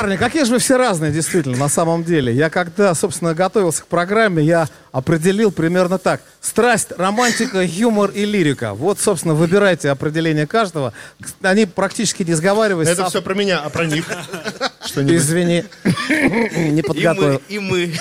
парни, 0.03 0.17
какие 0.17 0.43
же 0.43 0.51
вы 0.51 0.59
все 0.59 0.75
разные, 0.75 1.13
действительно, 1.13 1.55
на 1.55 1.69
самом 1.69 2.03
деле. 2.03 2.33
Я 2.33 2.49
когда, 2.49 2.93
собственно, 2.93 3.33
готовился 3.33 3.83
к 3.83 3.87
программе, 3.87 4.43
я 4.43 4.67
определил 4.93 5.51
примерно 5.51 5.97
так. 5.97 6.21
Страсть, 6.39 6.89
романтика, 6.97 7.61
юмор 7.61 8.11
и 8.11 8.23
лирика. 8.25 8.73
Вот, 8.73 8.99
собственно, 8.99 9.33
выбирайте 9.33 9.89
определение 9.89 10.47
каждого. 10.47 10.93
Они 11.41 11.65
практически 11.65 12.23
не 12.23 12.33
сговариваясь. 12.35 12.87
Это 12.87 13.01
сам- 13.01 13.09
все 13.09 13.21
про 13.21 13.33
меня, 13.33 13.59
а 13.59 13.69
про 13.69 13.85
них 13.85 14.05
что-нибудь. 14.85 15.15
Извини, 15.15 15.65
не 16.09 16.81
подготовил. 16.81 17.41
и 17.49 17.59
мы. 17.59 17.93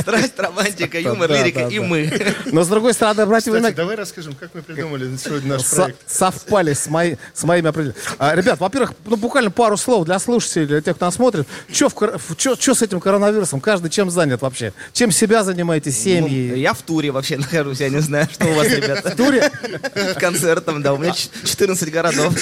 Страсть, 0.00 0.32
романтика, 0.38 0.98
юмор, 0.98 1.30
лирика, 1.30 1.68
и 1.68 1.78
мы. 1.78 2.12
Но, 2.46 2.64
с 2.64 2.68
другой 2.68 2.92
стороны, 2.92 3.20
обратите 3.20 3.50
Кстати, 3.50 3.56
внимание, 3.60 3.76
давай 3.76 3.96
расскажем, 3.96 4.34
как 4.34 4.50
мы 4.54 4.62
придумали 4.62 5.16
сегодня 5.16 5.54
наш 5.54 5.64
проект. 5.70 5.98
совпали 6.10 6.72
с, 6.72 6.88
мои- 6.88 7.16
с 7.32 7.44
моими 7.44 7.68
определениями. 7.68 8.04
А, 8.18 8.34
ребят, 8.34 8.58
во-первых, 8.58 8.94
ну, 9.06 9.16
буквально 9.16 9.50
пару 9.52 9.76
слов 9.76 10.04
для 10.06 10.18
слушателей, 10.18 10.66
для 10.66 10.80
тех, 10.80 10.96
кто 10.96 11.06
нас 11.06 11.14
смотрит. 11.14 11.46
Что 11.72 12.74
с 12.74 12.82
этим 12.82 13.00
коронавирусом? 13.00 13.60
Каждый 13.60 13.90
чем 13.90 14.10
занят 14.10 14.42
вообще? 14.42 14.72
Чем 14.92 15.12
себя 15.12 15.44
занимаете, 15.90 16.28
семьи? 16.30 16.50
Ну, 16.50 16.56
Я 16.56 16.72
в 16.74 16.82
туре 16.82 17.10
вообще 17.10 17.36
нахожусь, 17.38 17.80
я 17.80 17.88
не 17.88 18.00
знаю, 18.00 18.28
что 18.32 18.46
у 18.46 18.54
вас, 18.54 18.68
ребята. 18.68 19.10
В 19.10 19.16
туре? 19.16 19.50
Концертом, 20.18 20.82
да, 20.82 20.94
у 20.94 20.98
меня 20.98 21.12
ч- 21.12 21.28
14 21.44 21.90
городов. 21.92 22.34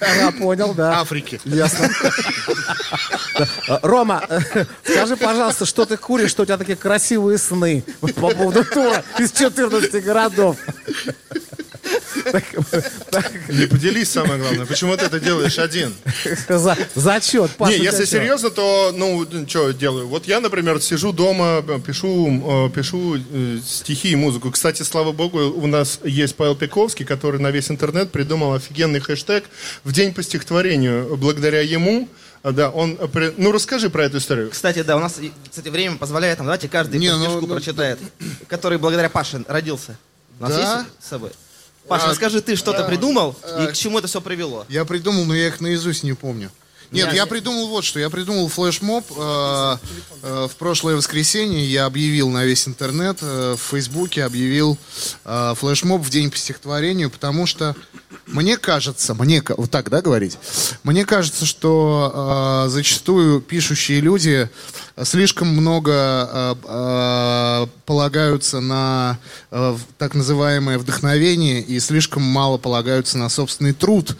Ага, 0.00 0.32
понял, 0.38 0.74
да. 0.74 1.00
Африки. 1.00 1.40
Ясно. 1.44 1.88
А, 3.68 3.78
Рома, 3.82 4.22
скажи, 4.84 5.16
пожалуйста, 5.16 5.64
что 5.66 5.84
ты 5.86 5.96
куришь, 5.96 6.30
что 6.30 6.42
у 6.42 6.46
тебя 6.46 6.58
такие 6.58 6.76
красивые 6.76 7.38
сны 7.38 7.84
по 8.00 8.08
поводу 8.08 8.64
тура 8.64 9.02
из 9.18 9.32
14 9.32 10.04
городов? 10.04 10.56
Не 13.48 13.66
поделись, 13.66 14.10
самое 14.10 14.40
главное. 14.40 14.66
Почему 14.66 14.96
ты 14.96 15.06
это 15.06 15.20
делаешь 15.20 15.58
один? 15.58 15.94
за- 16.48 16.76
Зачет. 16.94 17.50
Не, 17.60 17.76
если 17.78 18.04
серьезно, 18.04 18.50
то, 18.50 18.92
ну, 18.94 19.26
что 19.48 19.70
делаю? 19.72 20.08
Вот 20.08 20.26
я, 20.26 20.40
например, 20.40 20.80
сижу 20.80 21.12
дома, 21.12 21.62
пишу, 21.86 22.66
э, 22.66 22.70
пишу 22.70 23.16
э, 23.16 23.58
стихи 23.66 24.10
и 24.12 24.16
музыку. 24.16 24.50
Кстати, 24.50 24.82
слава 24.82 25.12
богу, 25.12 25.38
у 25.40 25.66
нас 25.66 26.00
есть 26.04 26.36
Павел 26.36 26.54
Пиковский, 26.56 27.04
который 27.04 27.40
на 27.40 27.50
весь 27.50 27.70
интернет 27.70 28.10
придумал 28.10 28.54
офигенный 28.54 29.00
хэштег 29.00 29.44
«В 29.84 29.92
день 29.92 30.14
по 30.14 30.22
стихотворению». 30.22 31.16
Благодаря 31.16 31.60
ему, 31.60 32.08
э, 32.42 32.52
да, 32.52 32.70
он... 32.70 32.98
Ну, 33.36 33.52
расскажи 33.52 33.90
про 33.90 34.04
эту 34.04 34.18
историю. 34.18 34.50
Кстати, 34.50 34.82
да, 34.82 34.96
у 34.96 35.00
нас, 35.00 35.16
кстати, 35.50 35.68
время 35.68 35.96
позволяет 35.96 36.38
нам, 36.38 36.46
давайте 36.46 36.68
каждый 36.68 36.98
Не, 37.00 37.10
по 37.10 37.16
ну, 37.16 37.40
ну, 37.40 37.46
прочитает, 37.46 37.98
который 38.48 38.78
благодаря 38.78 39.08
Паше 39.08 39.42
родился. 39.48 39.96
У 40.38 40.42
нас 40.44 40.52
Да? 40.54 40.60
есть 40.60 40.88
с 41.04 41.08
собой? 41.08 41.30
Паша, 41.88 42.06
А, 42.06 42.10
расскажи, 42.10 42.40
ты 42.40 42.56
что-то 42.56 42.84
придумал 42.84 43.36
а, 43.42 43.64
и 43.64 43.66
к 43.68 43.74
чему 43.74 43.98
это 43.98 44.06
все 44.06 44.20
привело? 44.20 44.64
Я 44.68 44.84
придумал, 44.84 45.24
но 45.24 45.34
я 45.34 45.48
их 45.48 45.60
наизусть 45.60 46.02
не 46.04 46.12
помню. 46.12 46.50
Нет, 46.92 47.12
Я- 47.12 47.26
придумал 47.26 47.68
вот 47.68 47.84
что. 47.84 48.00
Я 48.00 48.10
придумал 48.10 48.48
флешмоб. 48.48 49.04
э, 49.16 49.76
э, 50.22 50.48
в 50.50 50.56
прошлое 50.56 50.96
воскресенье 50.96 51.64
я 51.64 51.84
объявил 51.86 52.30
на 52.30 52.44
весь 52.44 52.66
интернет, 52.66 53.18
э, 53.22 53.54
в 53.56 53.70
Фейсбуке 53.70 54.24
объявил 54.24 54.76
э, 55.24 55.54
флешмоб 55.56 56.02
в 56.02 56.10
день 56.10 56.30
по 56.30 56.36
стихотворению, 56.36 57.10
потому 57.10 57.46
что 57.46 57.76
мне 58.26 58.56
кажется, 58.56 59.14
мне 59.14 59.42
вот 59.56 59.70
так, 59.70 59.88
да, 59.88 60.02
говорить? 60.02 60.36
Мне 60.82 61.04
кажется, 61.04 61.46
что 61.46 62.64
э, 62.66 62.70
зачастую 62.70 63.40
пишущие 63.40 64.00
люди 64.00 64.50
слишком 65.04 65.48
много 65.48 65.92
э, 66.32 66.54
э, 66.64 67.66
полагаются 67.86 68.60
на 68.60 69.18
э, 69.52 69.76
так 69.98 70.14
называемое 70.14 70.78
вдохновение 70.78 71.60
и 71.60 71.78
слишком 71.78 72.22
мало 72.22 72.58
полагаются 72.58 73.16
на 73.16 73.28
собственный 73.28 73.72
труд. 73.74 74.16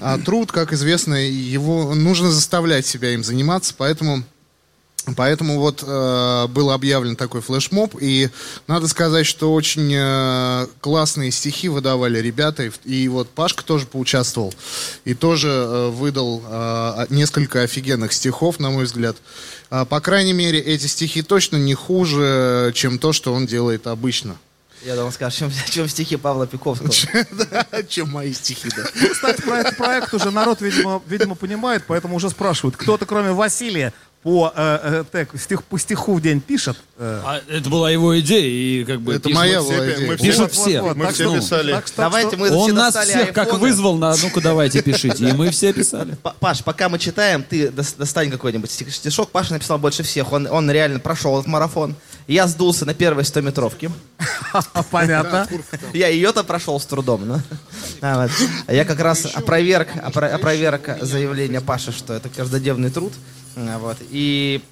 А 0.00 0.18
труд, 0.18 0.52
как 0.52 0.72
известно, 0.72 1.14
его 1.14 1.94
нужно 1.94 2.30
заставлять 2.30 2.86
себя 2.86 3.12
им 3.12 3.22
заниматься, 3.22 3.74
поэтому 3.76 4.24
Поэтому 5.14 5.60
вот 5.60 5.84
э, 5.86 6.46
был 6.48 6.72
объявлен 6.72 7.14
такой 7.14 7.40
флешмоб, 7.40 7.94
и 8.00 8.28
надо 8.66 8.88
сказать, 8.88 9.24
что 9.24 9.52
очень 9.52 9.92
э, 9.94 10.66
классные 10.80 11.30
стихи 11.30 11.68
выдавали 11.68 12.18
ребята, 12.18 12.64
и, 12.64 12.70
и 12.84 13.06
вот 13.06 13.30
Пашка 13.30 13.64
тоже 13.64 13.86
поучаствовал, 13.86 14.52
и 15.04 15.14
тоже 15.14 15.48
э, 15.48 15.90
выдал 15.90 16.42
э, 16.44 17.06
несколько 17.10 17.62
офигенных 17.62 18.12
стихов, 18.12 18.58
на 18.58 18.70
мой 18.70 18.84
взгляд. 18.84 19.16
А, 19.70 19.84
по 19.84 20.00
крайней 20.00 20.32
мере, 20.32 20.58
эти 20.58 20.86
стихи 20.86 21.22
точно 21.22 21.56
не 21.56 21.74
хуже, 21.74 22.72
чем 22.74 22.98
то, 22.98 23.12
что 23.12 23.32
он 23.32 23.46
делает 23.46 23.86
обычно. 23.86 24.36
Я 24.86 24.94
думал, 24.94 25.10
скажешь, 25.12 25.38
чем, 25.38 25.50
чем 25.70 25.88
стихи 25.88 26.16
Павла 26.16 26.46
Пиковского. 26.46 26.90
Чем 27.88 28.10
мои 28.10 28.32
стихи, 28.32 28.68
да. 28.76 28.84
Кстати, 29.10 29.42
про 29.42 29.58
этот 29.60 29.76
проект 29.76 30.14
уже 30.14 30.30
народ, 30.30 30.60
видимо, 30.60 31.02
видимо 31.08 31.34
понимает, 31.34 31.82
поэтому 31.86 32.14
уже 32.16 32.30
спрашивают. 32.30 32.76
Кто-то, 32.76 33.04
кроме 33.04 33.32
Василия, 33.32 33.92
по, 34.22 34.52
э, 34.56 34.78
э, 34.82 35.04
так, 35.10 35.40
стих, 35.40 35.62
по 35.62 35.78
стиху 35.78 36.14
в 36.14 36.20
день 36.20 36.40
пишет? 36.40 36.76
Э, 36.98 37.20
А 37.24 37.40
это 37.48 37.68
была 37.70 37.90
его 37.92 38.18
идея, 38.18 38.46
и 38.48 38.84
как 38.84 39.00
бы... 39.00 39.12
Это 39.14 39.28
пишут- 39.28 39.36
моя 39.36 39.60
все- 39.60 39.72
была 39.72 39.86
идея. 39.92 40.08
мы 40.08 40.16
Пишут 40.16 40.38
вот, 40.40 40.52
все. 40.52 40.80
вот, 40.80 40.88
вот. 40.88 40.96
Мы 40.96 41.04
Так 41.06 41.14
все 41.14 41.24
что- 41.28 41.36
писали. 41.36 41.72
так 41.72 41.86
что- 41.86 41.96
Давайте 41.98 42.36
мы 42.36 42.50
Он 42.50 42.64
все 42.64 42.72
нас 42.72 42.96
всех 42.96 43.28
как 43.32 43.38
айфоны. 43.46 43.60
вызвал 43.60 43.96
на 43.98 44.16
ну-ка 44.16 44.40
давайте 44.40 44.82
пишите. 44.82 45.28
И 45.28 45.32
мы 45.32 45.50
все 45.50 45.72
писали. 45.72 46.16
Па- 46.22 46.34
Паш, 46.40 46.64
пока 46.64 46.88
мы 46.88 46.98
читаем, 46.98 47.44
ты 47.48 47.68
дос- 47.68 47.96
достань 47.96 48.30
какой-нибудь 48.30 48.70
стишок. 48.70 49.30
Паша 49.30 49.52
написал 49.52 49.78
больше 49.78 50.02
всех. 50.02 50.32
Он, 50.32 50.48
он 50.50 50.68
реально 50.72 50.98
прошел 50.98 51.34
этот 51.38 51.46
марафон. 51.46 51.94
Я 52.26 52.48
сдулся 52.48 52.84
на 52.84 52.94
первой 52.94 53.22
100-метровке. 53.22 53.92
Понятно. 54.90 55.48
Я 55.92 56.08
ее-то 56.08 56.44
прошел 56.44 56.78
с 56.80 56.86
трудом. 56.86 57.26
но- 57.26 57.40
А, 58.00 58.28
я 58.68 58.84
как 58.84 59.00
раз 59.00 59.26
опроверг, 59.34 59.88
опро- 59.96 60.28
опроверг 60.30 60.98
заявление 61.00 61.60
Паши, 61.60 61.92
что 61.92 62.14
это 62.14 62.28
каждодневный 62.28 62.90
труд. 62.90 63.12
А, 63.56 63.78
Вот. 63.78 63.96
И 64.10 64.62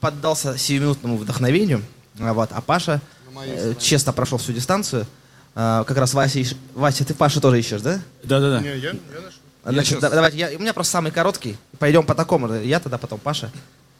поддался 0.00 0.56
сиюминутному 0.58 1.16
вдохновению. 1.16 1.82
А, 2.18 2.32
Вот. 2.32 2.50
А 2.52 2.60
Паша 2.60 3.00
э, 3.46 3.74
честно 3.78 4.12
прошел 4.12 4.38
всю 4.38 4.52
дистанцию. 4.52 5.06
Как 5.54 5.96
раз 5.96 6.14
Вася, 6.14 6.40
Вася, 6.74 7.04
ты 7.04 7.12
Паша 7.14 7.40
тоже 7.40 7.58
ищешь, 7.60 7.82
да? 7.82 8.00
Да-да-да. 8.24 8.60
Не, 8.60 8.68
я, 8.78 8.90
я 8.90 8.92
нашел. 8.92 9.38
Значит, 9.64 10.00
да- 10.00 10.08
давайте, 10.10 10.38
я, 10.38 10.48
у 10.56 10.58
меня 10.58 10.72
просто 10.72 10.92
самый 10.92 11.12
короткий. 11.12 11.56
Пойдем 11.78 12.04
по 12.04 12.14
такому. 12.14 12.52
Я 12.54 12.80
тогда 12.80 12.96
потом 12.98 13.18
Паша. 13.20 13.50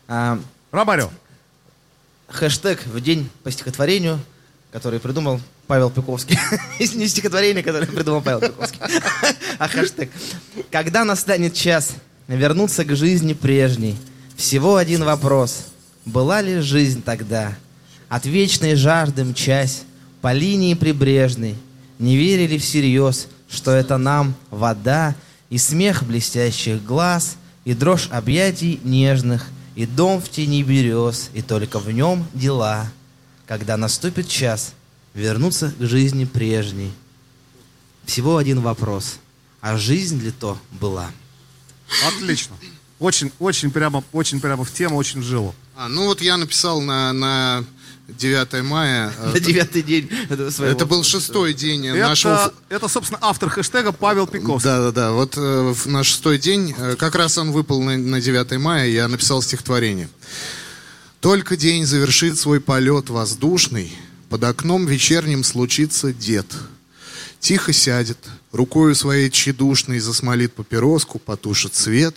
А, 0.09 0.39
Ромарё. 0.71 1.11
хэштег 2.29 2.87
в 2.87 3.01
день 3.01 3.29
по 3.43 3.51
стихотворению, 3.51 4.19
который 4.73 5.01
придумал 5.01 5.39
Павел 5.67 5.91
Пиковский. 5.91 6.39
Не 6.79 7.07
стихотворение, 7.09 7.63
которое 7.63 7.87
придумал 7.87 8.23
Павел 8.23 8.41
Пиковский, 8.41 8.81
а 9.59 9.69
хэштег. 9.69 10.11
Когда 10.71 11.05
настанет 11.05 11.55
час 11.55 11.93
вернуться 12.27 12.85
к 12.85 12.97
жизни 12.97 13.35
прежней, 13.35 13.97
всего 14.35 14.77
один 14.77 15.05
вопрос. 15.05 15.67
Была 16.07 16.41
ли 16.41 16.61
жизнь 16.61 17.03
тогда? 17.03 17.55
От 18.09 18.25
вечной 18.25 18.75
жажды 18.75 19.25
мчась 19.25 19.83
по 20.21 20.33
линии 20.33 20.75
прибрежной, 20.75 21.55
не 21.99 22.17
верили 22.17 22.59
всерьез, 22.59 23.29
что 23.49 23.71
это 23.73 23.99
нам 23.99 24.35
вода 24.51 25.15
и 25.51 25.59
смех 25.59 26.03
блестящих 26.03 26.83
глаз, 26.85 27.37
и 27.65 27.75
дрожь 27.75 28.09
объятий 28.11 28.81
нежных, 28.83 29.49
и 29.77 29.87
дом 29.87 30.21
в 30.21 30.29
тени 30.29 30.63
берез, 30.63 31.31
и 31.35 31.43
только 31.43 31.79
в 31.79 31.91
нем 31.93 32.27
дела. 32.35 32.91
Когда 33.53 33.77
наступит 33.77 34.29
час, 34.31 34.73
вернуться 35.13 35.75
к 35.79 35.83
жизни 35.85 36.25
прежней. 36.25 36.91
Всего 38.07 38.39
один 38.39 38.63
вопрос. 38.63 39.17
А 39.61 39.77
жизнь 39.77 40.19
ли 40.23 40.31
то 40.31 40.57
была? 40.71 41.11
Отлично. 42.09 42.57
Очень, 42.99 43.31
очень 43.39 43.71
прямо, 43.71 44.03
очень 44.15 44.41
прямо 44.41 44.65
в 44.65 44.73
тему, 44.73 44.97
очень 44.97 45.21
в 45.21 45.25
жилу. 45.25 45.55
А, 45.77 45.89
ну 45.89 46.07
вот 46.07 46.23
я 46.23 46.39
написал 46.39 46.81
на, 46.81 47.13
на 47.13 47.67
9 48.09 48.63
мая. 48.63 49.13
э, 49.19 49.33
На 49.35 49.39
девятый 49.41 49.83
день 49.83 50.09
своего- 50.51 50.75
Это 50.75 50.87
был 50.87 51.05
шестой 51.05 51.53
день 51.53 51.93
нашего... 51.93 52.33
Это, 52.47 52.55
это, 52.71 52.89
собственно, 52.89 53.19
автор 53.21 53.51
хэштега 53.51 53.93
Павел 53.93 54.27
Пиковский. 54.27 54.65
Да, 54.71 54.81
да, 54.85 54.93
да. 54.93 55.13
Вот 55.13 55.37
э, 55.37 55.75
в- 55.75 55.87
на 55.89 56.03
шестой 56.05 56.39
день, 56.39 56.75
э, 56.79 56.97
как 56.97 57.15
раз 57.17 57.37
он 57.37 57.53
выпал 57.53 57.83
на, 57.83 57.99
на 57.99 58.19
9 58.19 58.53
мая, 58.59 58.89
я 58.89 59.09
написал 59.09 59.43
стихотворение. 59.43 60.09
Только 61.23 61.57
день 61.57 61.87
завершит 61.87 62.37
свой 62.37 62.61
полет 62.61 63.09
воздушный, 63.09 63.93
под 64.29 64.43
окном 64.43 64.87
вечерним 64.87 65.45
случится 65.45 66.13
дед. 66.13 66.47
Тихо 67.39 67.73
сядет, 67.73 68.19
рукою 68.51 68.97
своей 68.97 69.31
тщедушной 69.31 70.01
засмолит 70.01 70.53
папироску, 70.53 71.21
потушит 71.21 71.77
свет. 71.77 72.17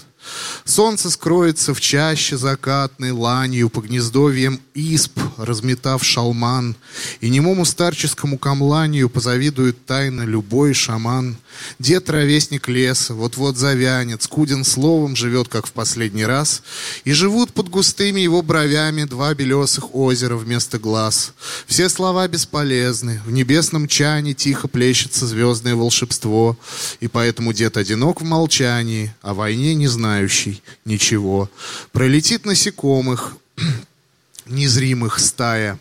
Солнце 0.64 1.10
скроется 1.10 1.74
в 1.74 1.82
чаще 1.82 2.38
закатной 2.38 3.12
ланью 3.12 3.70
по 3.70 3.82
гнездовьям 3.82 4.60
исп, 4.74 5.20
разметав 5.38 6.04
шалман, 6.04 6.76
и 7.22 7.30
немому 7.30 7.66
старческому 7.66 8.38
камланию 8.38 9.10
позавидует 9.10 9.86
тайно 9.86 10.24
любой 10.24 10.74
шаман. 10.74 11.38
Дед 11.80 12.10
ровесник 12.10 12.68
леса, 12.68 13.14
вот-вот 13.14 13.58
завянет, 13.58 14.22
скуден 14.24 14.64
словом 14.64 15.16
живет, 15.16 15.48
как 15.48 15.66
в 15.66 15.72
последний 15.72 16.26
раз, 16.26 16.62
и 17.06 17.14
живут 17.14 17.54
под 17.54 17.70
густыми 17.70 18.20
его 18.20 18.42
бровями 18.42 19.06
два 19.06 19.34
белесых 19.34 19.96
озера 19.96 20.36
вместо 20.36 20.78
глаз. 20.78 21.34
Все 21.68 21.88
слова 21.88 22.28
бесполезны, 22.28 23.22
в 23.26 23.32
небесном 23.32 23.88
чане 23.88 24.34
тихо 24.34 24.68
плещется 24.68 25.26
звездное 25.26 25.76
волшебство, 25.76 26.58
и 27.00 27.08
поэтому 27.08 27.54
дед 27.54 27.78
одинок 27.78 28.22
в 28.22 28.26
молчании, 28.26 29.14
о 29.22 29.34
войне 29.34 29.74
не 29.76 29.88
знающий 30.16 30.62
ничего. 30.86 31.50
Пролетит 31.92 32.46
насекомых, 32.46 33.36
незримых 34.46 35.20
стая. 35.20 35.78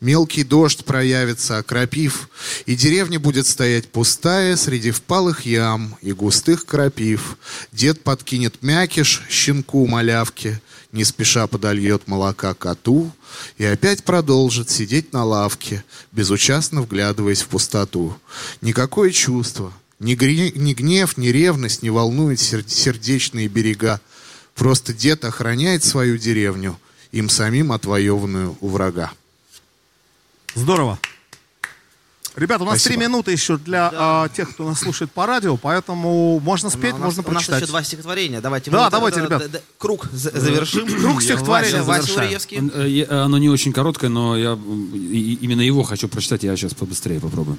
Мелкий 0.00 0.44
дождь 0.44 0.84
проявится, 0.84 1.58
окропив, 1.58 2.30
и 2.64 2.74
деревня 2.74 3.20
будет 3.20 3.46
стоять 3.46 3.88
пустая 3.88 4.56
среди 4.56 4.90
впалых 4.90 5.44
ям 5.44 5.96
и 6.00 6.12
густых 6.12 6.64
крапив. 6.64 7.36
Дед 7.72 8.02
подкинет 8.02 8.62
мякиш 8.62 9.22
щенку 9.28 9.86
малявке, 9.86 10.60
не 10.92 11.04
спеша 11.04 11.46
подольет 11.46 12.08
молока 12.08 12.54
коту 12.54 13.12
и 13.58 13.64
опять 13.64 14.04
продолжит 14.04 14.70
сидеть 14.70 15.12
на 15.12 15.24
лавке, 15.24 15.84
безучастно 16.12 16.80
вглядываясь 16.82 17.42
в 17.42 17.48
пустоту. 17.48 18.16
Никакое 18.62 19.10
чувство, 19.10 19.70
ни, 20.00 20.14
гнев, 20.14 21.16
ни 21.16 21.28
ревность 21.28 21.82
не 21.82 21.90
волнует 21.90 22.40
сер- 22.40 22.68
сердечные 22.68 23.48
берега. 23.48 24.00
Просто 24.54 24.92
дед 24.92 25.24
охраняет 25.24 25.84
свою 25.84 26.18
деревню, 26.18 26.78
им 27.12 27.28
самим 27.28 27.70
отвоеванную 27.72 28.56
у 28.60 28.68
врага. 28.68 29.12
Здорово. 30.54 30.98
Ребята, 32.36 32.62
у 32.62 32.66
нас 32.66 32.82
три 32.82 32.96
минуты 32.96 33.32
еще 33.32 33.56
для 33.58 33.90
а, 33.92 34.28
тех, 34.28 34.50
кто 34.50 34.64
нас 34.64 34.78
слушает 34.78 35.10
по 35.10 35.26
радио, 35.26 35.56
поэтому 35.56 36.38
можно 36.38 36.70
спеть, 36.70 36.94
У 36.94 36.98
нас- 36.98 37.06
можно 37.16 37.22
У 37.22 37.24
нас 37.32 37.34
прочитать. 37.34 37.62
еще 37.62 37.70
два 37.70 37.82
стихотворения. 37.82 38.40
Давайте 38.40 38.70
Да, 38.70 38.84
мы 38.84 38.90
давайте, 38.90 39.20
это- 39.20 39.34
ребят. 39.44 39.62
Круг 39.78 40.08
за- 40.12 40.30
завершим. 40.38 40.86
Круг 40.86 41.22
стихотворения 41.22 41.82
Вася, 41.82 42.22
э, 42.22 43.04
Оно 43.10 43.38
не 43.38 43.48
очень 43.48 43.72
короткое, 43.72 44.10
но 44.10 44.36
я 44.36 44.52
именно 44.52 45.60
его 45.60 45.82
хочу 45.82 46.08
прочитать, 46.08 46.44
я 46.44 46.56
сейчас 46.56 46.72
побыстрее 46.72 47.20
попробую. 47.20 47.58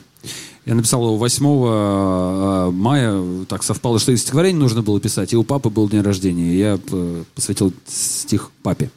Я 0.65 0.75
написал 0.75 1.03
его 1.03 1.17
8 1.17 1.65
э, 1.67 2.71
мая, 2.71 3.45
так 3.45 3.63
совпало, 3.63 3.99
что 3.99 4.11
и 4.13 4.17
стихотворение 4.17 4.59
нужно 4.61 4.81
было 4.81 4.99
писать, 5.01 5.33
и 5.33 5.35
у 5.35 5.43
папы 5.43 5.69
был 5.69 5.89
день 5.89 6.01
рождения, 6.01 6.53
и 6.53 6.57
я 6.57 6.79
э, 6.91 7.23
посвятил 7.35 7.73
стих 7.87 8.51
папе. 8.63 8.89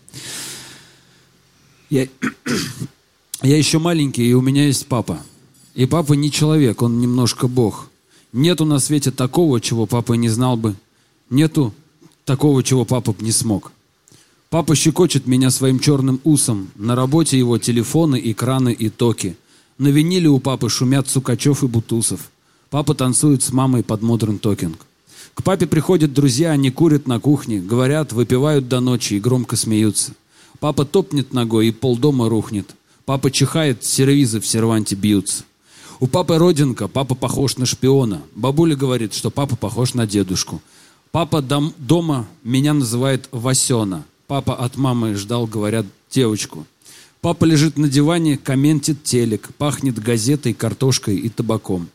Я, 1.90 2.06
я 3.42 3.56
еще 3.58 3.78
маленький, 3.78 4.24
и 4.28 4.32
у 4.34 4.40
меня 4.40 4.66
есть 4.66 4.86
папа. 4.86 5.18
И 5.74 5.86
папа 5.86 6.12
не 6.12 6.30
человек, 6.30 6.82
он 6.82 7.00
немножко 7.00 7.48
бог. 7.48 7.88
Нету 8.32 8.64
на 8.64 8.78
свете 8.78 9.10
такого, 9.10 9.60
чего 9.60 9.86
папа 9.86 10.14
не 10.14 10.28
знал 10.28 10.56
бы. 10.56 10.74
Нету 11.30 11.72
такого, 12.24 12.62
чего 12.62 12.84
папа 12.84 13.12
б 13.12 13.24
не 13.24 13.32
смог. 13.32 13.72
Папа 14.50 14.76
щекочет 14.76 15.26
меня 15.26 15.50
своим 15.50 15.80
черным 15.80 16.20
усом. 16.22 16.68
На 16.76 16.94
работе 16.94 17.38
его 17.38 17.58
телефоны, 17.58 18.20
экраны 18.22 18.72
и 18.72 18.88
токи. 18.88 19.36
На 19.78 19.88
виниле 19.88 20.28
у 20.28 20.38
папы 20.38 20.68
шумят 20.68 21.08
Сукачев 21.08 21.64
и 21.64 21.66
Бутусов. 21.66 22.30
Папа 22.70 22.94
танцует 22.94 23.42
с 23.42 23.52
мамой 23.52 23.82
под 23.82 24.02
модерн 24.02 24.38
токинг. 24.38 24.86
К 25.34 25.42
папе 25.42 25.66
приходят 25.66 26.12
друзья, 26.12 26.52
они 26.52 26.70
курят 26.70 27.08
на 27.08 27.18
кухне, 27.18 27.60
говорят, 27.60 28.12
выпивают 28.12 28.68
до 28.68 28.78
ночи 28.78 29.14
и 29.14 29.20
громко 29.20 29.56
смеются. 29.56 30.12
Папа 30.60 30.84
топнет 30.84 31.32
ногой, 31.32 31.68
и 31.68 31.72
полдома 31.72 32.28
рухнет. 32.28 32.76
Папа 33.04 33.30
чихает, 33.32 33.84
сервизы 33.84 34.40
в 34.40 34.46
серванте 34.46 34.94
бьются. 34.94 35.44
У 36.04 36.06
папы 36.06 36.36
родинка, 36.36 36.86
папа 36.86 37.14
похож 37.14 37.56
на 37.56 37.64
шпиона. 37.64 38.20
Бабуля 38.34 38.76
говорит, 38.76 39.14
что 39.14 39.30
папа 39.30 39.56
похож 39.56 39.94
на 39.94 40.06
дедушку. 40.06 40.60
Папа 41.12 41.40
дом- 41.40 41.72
дома 41.78 42.26
меня 42.42 42.74
называет 42.74 43.26
Васена. 43.32 44.04
Папа 44.26 44.54
от 44.54 44.76
мамы 44.76 45.14
ждал, 45.14 45.46
говорят, 45.46 45.86
девочку. 46.10 46.66
Папа 47.22 47.46
лежит 47.46 47.78
на 47.78 47.88
диване, 47.88 48.36
комментит 48.36 49.02
телек, 49.02 49.48
пахнет 49.56 49.98
газетой, 49.98 50.52
картошкой 50.52 51.16
и 51.16 51.30
табаком. 51.30 51.88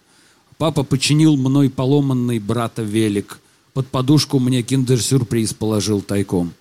Папа 0.57 0.81
починил 0.81 1.37
мной 1.37 1.69
поломанный 1.69 2.39
брата 2.39 2.81
велик. 2.81 3.39
Под 3.75 3.85
подушку 3.89 4.39
мне 4.39 4.63
киндер-сюрприз 4.63 5.53
положил 5.53 6.01
тайком. 6.01 6.53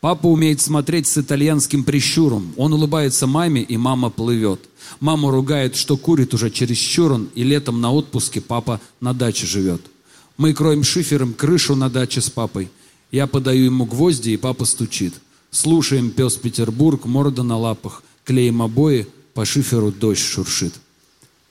Папа 0.00 0.26
умеет 0.26 0.60
смотреть 0.60 1.08
с 1.08 1.18
итальянским 1.18 1.82
прищуром. 1.82 2.52
Он 2.56 2.72
улыбается 2.72 3.26
маме, 3.26 3.62
и 3.62 3.76
мама 3.76 4.10
плывет. 4.10 4.60
Мама 5.00 5.30
ругает, 5.30 5.74
что 5.74 5.96
курит 5.96 6.34
уже 6.34 6.50
чересчур 6.50 7.12
он, 7.12 7.28
и 7.34 7.42
летом 7.42 7.80
на 7.80 7.90
отпуске 7.90 8.40
папа 8.40 8.80
на 9.00 9.12
даче 9.12 9.46
живет. 9.46 9.80
Мы 10.36 10.54
кроем 10.54 10.84
шифером 10.84 11.34
крышу 11.34 11.74
на 11.74 11.90
даче 11.90 12.20
с 12.20 12.30
папой. 12.30 12.68
Я 13.10 13.26
подаю 13.26 13.64
ему 13.64 13.86
гвозди, 13.86 14.30
и 14.30 14.36
папа 14.36 14.64
стучит. 14.66 15.14
Слушаем 15.50 16.10
пес 16.10 16.34
Петербург, 16.34 17.04
морда 17.04 17.42
на 17.42 17.56
лапах. 17.56 18.04
Клеим 18.24 18.62
обои, 18.62 19.06
по 19.34 19.44
шиферу 19.44 19.90
дождь 19.90 20.20
шуршит. 20.20 20.74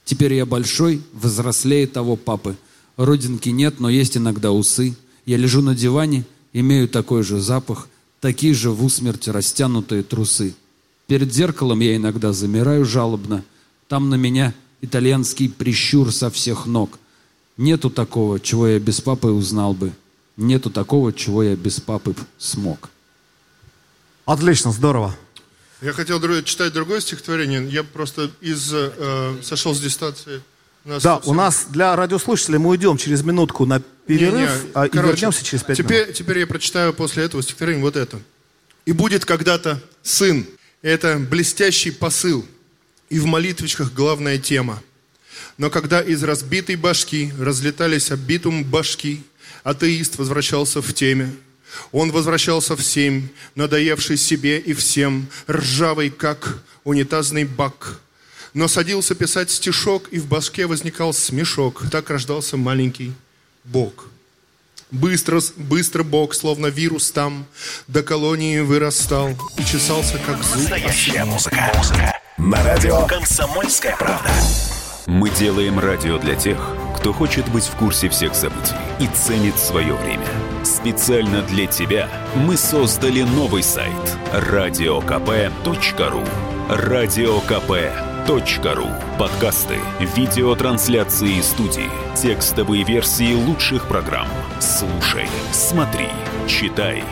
Теперь 0.06 0.32
я 0.32 0.46
большой, 0.46 1.02
взрослее 1.12 1.86
того 1.86 2.16
папы. 2.16 2.56
Родинки 2.96 3.50
нет, 3.50 3.78
но 3.78 3.90
есть 3.90 4.16
иногда 4.16 4.52
усы. 4.52 4.96
Я 5.26 5.36
лежу 5.36 5.60
на 5.60 5.74
диване, 5.74 6.24
имею 6.54 6.88
такой 6.88 7.22
же 7.22 7.40
запах, 7.40 7.88
такие 8.20 8.54
же 8.54 8.70
в 8.70 8.84
усмерть 8.84 9.28
растянутые 9.28 10.02
трусы. 10.02 10.54
Перед 11.06 11.32
зеркалом 11.32 11.80
я 11.80 11.96
иногда 11.96 12.32
замираю 12.32 12.84
жалобно. 12.84 13.44
Там 13.88 14.10
на 14.10 14.16
меня 14.16 14.54
итальянский 14.82 15.48
прищур 15.48 16.12
со 16.12 16.30
всех 16.30 16.66
ног. 16.66 16.98
Нету 17.56 17.90
такого, 17.90 18.38
чего 18.38 18.68
я 18.68 18.78
без 18.78 19.00
папы 19.00 19.28
узнал 19.28 19.74
бы. 19.74 19.92
Нету 20.36 20.70
такого, 20.70 21.12
чего 21.12 21.42
я 21.42 21.56
без 21.56 21.80
папы 21.80 22.14
смог. 22.38 22.90
Отлично, 24.24 24.70
здорово. 24.70 25.16
Я 25.80 25.92
хотел 25.92 26.20
читать 26.42 26.72
другое 26.72 27.00
стихотворение. 27.00 27.66
Я 27.68 27.82
просто 27.82 28.30
из 28.40 28.70
э, 28.72 29.36
сошел 29.42 29.74
с 29.74 29.80
дистанции. 29.80 30.42
У 30.84 30.88
нас 30.90 31.02
Да, 31.02 31.16
у 31.24 31.34
нас 31.34 31.66
для 31.70 31.94
радиослушателей 31.96 32.58
мы 32.58 32.70
уйдем 32.70 32.96
через 32.96 33.22
минутку 33.22 33.66
на 33.66 33.80
перерыв 34.06 34.34
Не-не, 34.34 34.70
а, 34.74 34.86
и 34.86 34.90
короче, 34.90 35.12
вернемся 35.14 35.44
через 35.44 35.62
пять 35.62 35.76
теперь, 35.76 36.02
минут. 36.02 36.16
Теперь 36.16 36.38
я 36.38 36.46
прочитаю 36.46 36.94
после 36.94 37.24
этого 37.24 37.42
стихотворения 37.42 37.82
вот 37.82 37.96
это. 37.96 38.18
«И 38.86 38.92
будет 38.92 39.24
когда-то 39.24 39.82
сын». 40.02 40.46
Это 40.80 41.18
блестящий 41.18 41.90
посыл. 41.90 42.46
И 43.10 43.18
в 43.18 43.26
молитвочках 43.26 43.92
главная 43.92 44.38
тема. 44.38 44.80
Но 45.56 45.70
когда 45.70 46.00
из 46.00 46.22
разбитой 46.22 46.76
башки 46.76 47.32
разлетались 47.38 48.12
об 48.12 48.20
битум 48.20 48.64
башки, 48.64 49.22
Атеист 49.64 50.18
возвращался 50.18 50.80
в 50.80 50.94
теме. 50.94 51.34
Он 51.92 52.12
возвращался 52.12 52.76
в 52.76 52.82
семь, 52.82 53.28
надоевший 53.54 54.16
себе 54.16 54.58
и 54.58 54.72
всем, 54.72 55.28
ржавый, 55.50 56.10
как 56.10 56.62
унитазный 56.84 57.44
бак. 57.44 58.00
Но 58.58 58.66
садился 58.66 59.14
писать 59.14 59.52
стишок, 59.52 60.08
и 60.10 60.18
в 60.18 60.26
башке 60.26 60.66
возникал 60.66 61.12
смешок. 61.12 61.84
Так 61.92 62.10
рождался 62.10 62.56
маленький 62.56 63.12
Бог. 63.62 64.08
Быстро, 64.90 65.40
быстро 65.54 66.02
Бог, 66.02 66.34
словно 66.34 66.66
вирус 66.66 67.12
там, 67.12 67.46
до 67.86 68.02
колонии 68.02 68.58
вырастал 68.58 69.30
и 69.58 69.64
чесался, 69.64 70.18
как 70.26 70.42
зуб. 70.42 70.56
Настоящая 70.56 71.24
музыка. 71.24 71.72
Музыка. 71.76 72.20
На 72.36 72.60
радио 72.64 73.06
«Комсомольская 73.06 73.96
правда». 73.96 74.28
Мы 75.06 75.30
делаем 75.30 75.78
радио 75.78 76.18
для 76.18 76.34
тех, 76.34 76.58
кто 76.96 77.12
хочет 77.12 77.48
быть 77.52 77.64
в 77.64 77.76
курсе 77.76 78.08
всех 78.08 78.34
событий 78.34 78.74
и 78.98 79.06
ценит 79.14 79.56
свое 79.56 79.94
время. 79.94 80.26
Специально 80.64 81.42
для 81.42 81.66
тебя 81.66 82.10
мы 82.34 82.56
создали 82.56 83.22
новый 83.22 83.62
сайт 83.62 84.16
радиокп.ру 84.32 86.24
радиокп.ру 88.28 88.88
Подкасты, 89.18 89.76
видеотрансляции 90.14 91.40
студии, 91.40 91.88
текстовые 92.14 92.84
версии 92.84 93.32
лучших 93.32 93.88
программ. 93.88 94.28
Слушай, 94.60 95.26
смотри, 95.50 96.08
читай. 96.46 97.02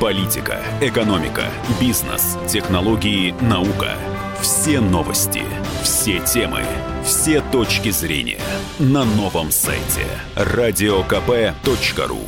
Политика, 0.00 0.60
экономика, 0.80 1.44
бизнес, 1.80 2.36
технологии, 2.48 3.32
наука. 3.40 3.92
Все 4.40 4.80
новости, 4.80 5.42
все 5.84 6.18
темы, 6.18 6.64
все 7.04 7.42
точки 7.52 7.90
зрения 7.90 8.40
на 8.80 9.04
новом 9.04 9.52
сайте 9.52 10.04
радиокп.ру 10.34 12.22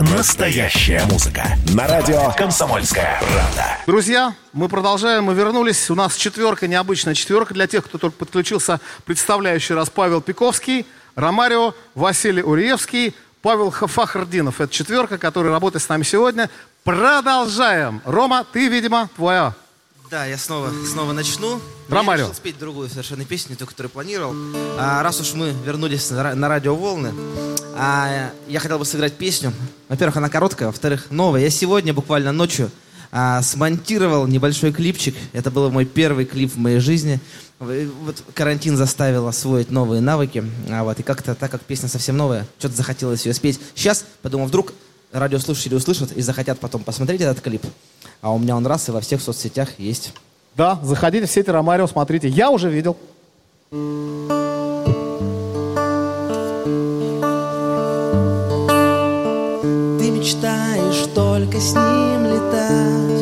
Настоящая 0.00 1.04
музыка. 1.10 1.42
На 1.74 1.88
радио 1.88 2.30
«Комсомольская 2.36 3.20
правда». 3.20 3.78
Друзья, 3.84 4.32
мы 4.52 4.68
продолжаем, 4.68 5.24
мы 5.24 5.34
вернулись. 5.34 5.90
У 5.90 5.96
нас 5.96 6.14
четверка, 6.14 6.68
необычная 6.68 7.14
четверка 7.14 7.52
для 7.52 7.66
тех, 7.66 7.84
кто 7.84 7.98
только 7.98 8.16
подключился. 8.16 8.80
Представляющий 9.06 9.74
раз 9.74 9.90
Павел 9.90 10.20
Пиковский, 10.20 10.86
Ромарио, 11.16 11.74
Василий 11.96 12.44
Уриевский, 12.44 13.12
Павел 13.42 13.72
Фахардинов. 13.72 14.60
Это 14.60 14.72
четверка, 14.72 15.18
который 15.18 15.50
работает 15.50 15.82
с 15.82 15.88
нами 15.88 16.04
сегодня. 16.04 16.48
Продолжаем. 16.84 18.00
Рома, 18.04 18.46
ты, 18.52 18.68
видимо, 18.68 19.08
твоя. 19.16 19.52
Да, 20.10 20.24
я 20.24 20.38
снова, 20.38 20.72
снова 20.90 21.12
начну. 21.12 21.60
Ромарио. 21.90 22.22
Я 22.22 22.28
решил 22.28 22.34
спеть 22.34 22.58
другую 22.58 22.88
совершенно 22.88 23.26
песню, 23.26 23.50
не 23.50 23.56
ту, 23.56 23.66
которую 23.66 23.90
планировал. 23.90 24.34
А, 24.78 25.02
раз 25.02 25.20
уж 25.20 25.34
мы 25.34 25.52
вернулись 25.66 26.08
на, 26.08 26.34
на 26.34 26.48
радиоволны, 26.48 27.12
а, 27.76 28.30
я 28.48 28.60
хотел 28.60 28.78
бы 28.78 28.86
сыграть 28.86 29.18
песню. 29.18 29.52
Во-первых, 29.90 30.16
она 30.16 30.30
короткая, 30.30 30.68
во-вторых, 30.68 31.08
новая. 31.10 31.42
Я 31.42 31.50
сегодня 31.50 31.92
буквально 31.92 32.32
ночью 32.32 32.70
а, 33.12 33.42
смонтировал 33.42 34.26
небольшой 34.26 34.72
клипчик. 34.72 35.14
Это 35.34 35.50
был 35.50 35.70
мой 35.70 35.84
первый 35.84 36.24
клип 36.24 36.54
в 36.54 36.58
моей 36.58 36.78
жизни. 36.78 37.20
Вот 37.58 38.22
карантин 38.32 38.78
заставил 38.78 39.26
освоить 39.28 39.70
новые 39.70 40.00
навыки. 40.00 40.42
А, 40.70 40.84
вот, 40.84 40.98
и 40.98 41.02
как-то, 41.02 41.34
так 41.34 41.50
как 41.50 41.60
песня 41.60 41.90
совсем 41.90 42.16
новая, 42.16 42.46
что-то 42.58 42.76
захотелось 42.76 43.26
ее 43.26 43.34
спеть. 43.34 43.60
Сейчас, 43.74 44.06
подумал, 44.22 44.46
вдруг 44.46 44.72
радиослушатели 45.12 45.74
услышат 45.74 46.12
и 46.12 46.22
захотят 46.22 46.60
потом 46.60 46.82
посмотреть 46.82 47.20
этот 47.20 47.42
клип. 47.42 47.62
А 48.20 48.32
у 48.32 48.38
меня 48.38 48.56
он 48.56 48.66
раз 48.66 48.88
и 48.88 48.92
во 48.92 49.00
всех 49.00 49.20
соцсетях 49.20 49.78
есть. 49.78 50.12
Да, 50.56 50.78
заходите 50.82 51.26
в 51.26 51.30
сети 51.30 51.50
Ромарио, 51.50 51.86
смотрите. 51.86 52.28
Я 52.28 52.50
уже 52.50 52.68
видел. 52.68 52.96
Ты 53.70 53.76
мечтаешь 60.10 61.06
только 61.14 61.60
с 61.60 61.74
ним 61.74 62.24
летать 62.26 63.17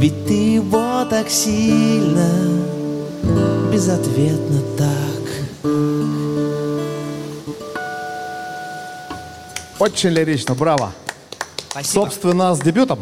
Ведь 0.00 0.26
ты 0.26 0.32
его 0.54 1.04
так 1.10 1.28
сильно, 1.28 2.26
безответно 3.70 4.62
так. 4.78 4.88
Очень 9.78 10.10
лирично, 10.10 10.54
браво. 10.54 10.94
Спасибо. 11.68 11.92
Собственно, 11.92 12.54
с 12.54 12.60
дебютом. 12.60 13.00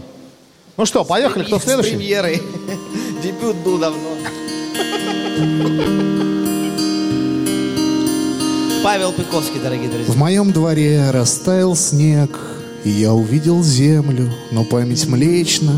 Ну 0.76 0.86
что, 0.86 1.04
поехали, 1.04 1.44
кто 1.44 1.60
С 1.60 1.62
следующий? 1.62 1.90
премьерой. 1.90 2.42
Дебют 3.22 3.54
был 3.58 3.78
давно. 3.78 4.00
Павел 8.82 9.12
Пиковский, 9.12 9.60
дорогие 9.60 9.88
друзья. 9.88 10.12
В 10.12 10.16
моем 10.16 10.50
дворе 10.50 11.12
растаял 11.12 11.76
снег, 11.76 12.36
и 12.82 12.90
я 12.90 13.14
увидел 13.14 13.62
землю, 13.62 14.32
но 14.50 14.64
память 14.64 15.06
млечна 15.06 15.74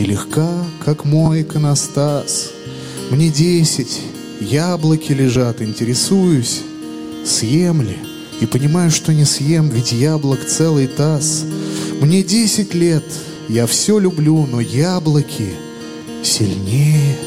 и 0.00 0.04
легка, 0.04 0.50
как 0.82 1.04
мой 1.04 1.42
иконостас. 1.42 2.52
Мне 3.10 3.28
десять, 3.28 4.00
яблоки 4.40 5.12
лежат, 5.12 5.60
интересуюсь, 5.60 6.62
съем 7.26 7.82
ли? 7.82 7.98
И 8.40 8.46
понимаю, 8.46 8.90
что 8.90 9.12
не 9.12 9.26
съем, 9.26 9.68
ведь 9.68 9.92
яблок 9.92 10.46
целый 10.46 10.86
таз. 10.86 11.44
Мне 12.00 12.22
десять 12.22 12.72
лет, 12.72 13.04
я 13.50 13.66
все 13.66 13.98
люблю, 13.98 14.46
но 14.50 14.62
яблоки 14.62 15.50
сильнее. 16.22 17.18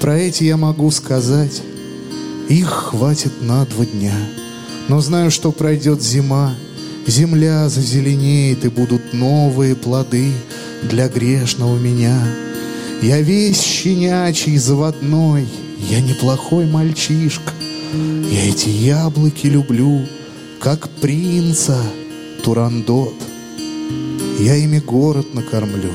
Про 0.00 0.16
эти 0.16 0.44
я 0.44 0.56
могу 0.56 0.92
сказать, 0.92 1.62
их 2.48 2.68
хватит 2.68 3.42
на 3.42 3.66
два 3.66 3.86
дня. 3.86 4.14
Но 4.86 5.00
знаю, 5.00 5.32
что 5.32 5.50
пройдет 5.50 6.00
зима, 6.00 6.54
земля 7.08 7.68
зазеленеет, 7.68 8.64
и 8.64 8.68
будут 8.68 9.12
новые 9.14 9.74
плоды 9.74 10.30
для 10.88 11.08
грешного 11.08 11.78
меня. 11.78 12.18
Я 13.02 13.20
весь 13.20 13.60
щенячий, 13.62 14.58
заводной, 14.58 15.46
я 15.90 16.00
неплохой 16.00 16.66
мальчишка. 16.66 17.52
Я 18.30 18.50
эти 18.50 18.68
яблоки 18.68 19.46
люблю, 19.46 20.06
как 20.60 20.88
принца 20.88 21.80
Турандот. 22.42 23.14
Я 24.40 24.56
ими 24.56 24.80
город 24.80 25.34
накормлю, 25.34 25.92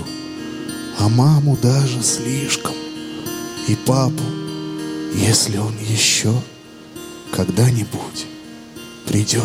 а 0.98 1.10
маму 1.10 1.58
даже 1.62 2.02
слишком. 2.04 2.74
И 3.68 3.76
папу, 3.86 4.24
если 5.16 5.58
он 5.58 5.74
еще 5.88 6.34
когда-нибудь 7.32 8.26
придет. 9.06 9.44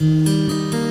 Я 0.00 0.85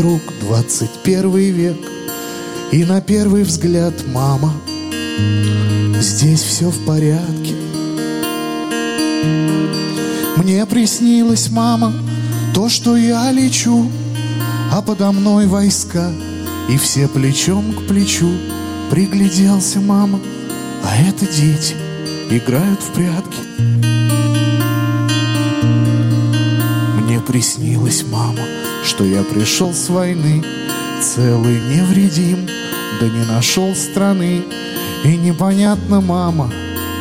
вокруг 0.00 0.22
двадцать 0.40 0.90
первый 1.04 1.50
век. 1.50 1.76
И 2.72 2.84
на 2.84 3.02
первый 3.02 3.42
взгляд, 3.42 3.92
мама, 4.06 4.50
здесь 6.00 6.40
все 6.40 6.70
в 6.70 6.86
порядке. 6.86 7.54
Мне 10.36 10.64
приснилось, 10.64 11.50
мама, 11.50 11.92
то, 12.54 12.70
что 12.70 12.96
я 12.96 13.30
лечу, 13.30 13.90
а 14.72 14.80
подо 14.80 15.12
мной 15.12 15.46
войска, 15.46 16.10
и 16.70 16.78
все 16.78 17.06
плечом 17.06 17.74
к 17.74 17.86
плечу. 17.86 18.30
Пригляделся, 18.90 19.80
мама, 19.80 20.18
а 20.82 20.96
это 20.96 21.26
дети 21.26 21.74
играют 22.30 22.80
в 22.80 22.90
прятки. 22.92 23.38
Мне 27.02 27.20
приснилось, 27.20 28.02
мама, 28.10 28.40
что 29.00 29.06
я 29.06 29.22
пришел 29.22 29.72
с 29.72 29.88
войны, 29.88 30.44
целый 31.00 31.58
невредим, 31.58 32.46
да 33.00 33.06
не 33.06 33.24
нашел 33.24 33.74
страны. 33.74 34.42
И 35.04 35.16
непонятно, 35.16 36.02
мама, 36.02 36.52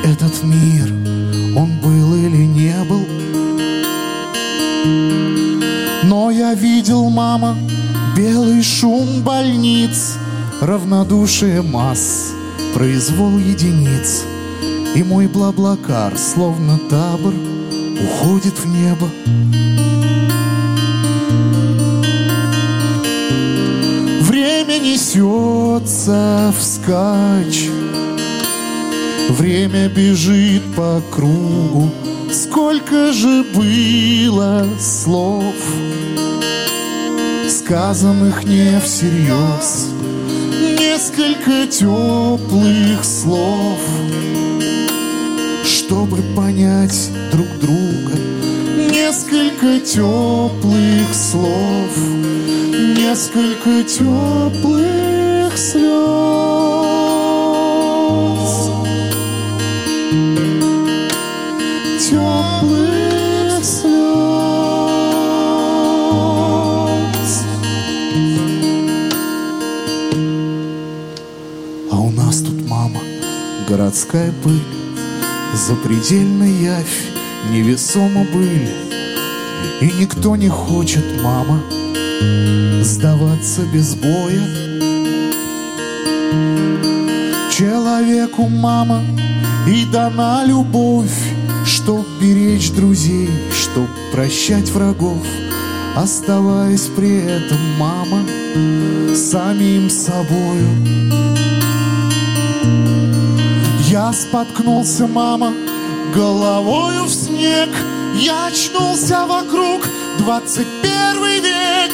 этот 0.05 0.41
мир, 0.41 0.85
он 1.57 1.77
был 1.83 2.15
или 2.15 2.45
не 2.45 2.73
был. 2.85 3.05
Но 6.05 6.31
я 6.31 6.53
видел, 6.53 7.09
мама, 7.09 7.57
белый 8.15 8.63
шум 8.63 9.21
больниц, 9.21 10.15
равнодушие 10.61 11.61
масс, 11.61 12.31
произвол 12.75 13.37
единиц. 13.37 14.23
И 14.95 15.03
мой 15.03 15.27
блаблакар, 15.27 16.17
словно 16.17 16.79
табор, 16.89 17.33
уходит 18.01 18.57
в 18.57 18.65
небо. 18.67 19.09
Несется 24.81 26.53
вскачь, 26.57 27.69
Время 29.29 29.89
бежит 29.89 30.63
по 30.75 31.01
кругу, 31.11 31.91
Сколько 32.31 33.13
же 33.13 33.43
было 33.55 34.65
слов, 34.79 35.55
Сказанных 37.47 38.43
не 38.43 38.79
всерьез, 38.79 39.89
Несколько 40.79 41.67
теплых 41.67 43.03
слов, 43.03 43.79
Чтобы 45.63 46.17
понять 46.35 47.09
друг 47.31 47.47
друга, 47.59 48.28
Несколько 49.09 49.79
теплых 49.79 51.15
слов, 51.15 51.97
Несколько 52.95 53.83
теплых 53.83 55.57
слез. 55.57 55.89
Теплых 62.07 63.65
слез. 63.65 63.89
А 71.91 71.99
у 71.99 72.11
нас 72.11 72.41
тут, 72.41 72.69
мама, 72.69 73.01
городская 73.67 74.31
пыль, 74.43 74.61
Запредельная 75.55 76.51
явь, 76.51 77.07
невесомо 77.51 78.23
были. 78.31 78.88
И 79.81 79.85
никто 79.85 80.35
не 80.35 80.49
хочет, 80.49 81.05
мама, 81.23 81.61
Сдаваться 82.81 83.61
без 83.73 83.95
боя. 83.95 84.43
Человеку, 87.49 88.49
мама, 88.49 89.01
и 89.67 89.85
дана 89.85 90.43
любовь, 90.43 91.33
Чтоб 91.65 92.05
беречь 92.21 92.71
друзей, 92.71 93.29
чтоб 93.53 93.87
прощать 94.11 94.69
врагов, 94.69 95.25
Оставаясь 95.95 96.87
при 96.95 97.17
этом, 97.17 97.59
мама, 97.77 98.21
самим 99.15 99.89
собою. 99.89 100.67
Я 103.89 104.11
споткнулся, 104.13 105.07
мама, 105.07 105.53
головою 106.13 107.05
в 107.05 107.09
снег. 107.09 107.69
Я 108.15 108.47
очнулся 108.47 109.25
вокруг, 109.25 109.87
двадцать 110.17 110.67
первый 110.81 111.39
век. 111.39 111.91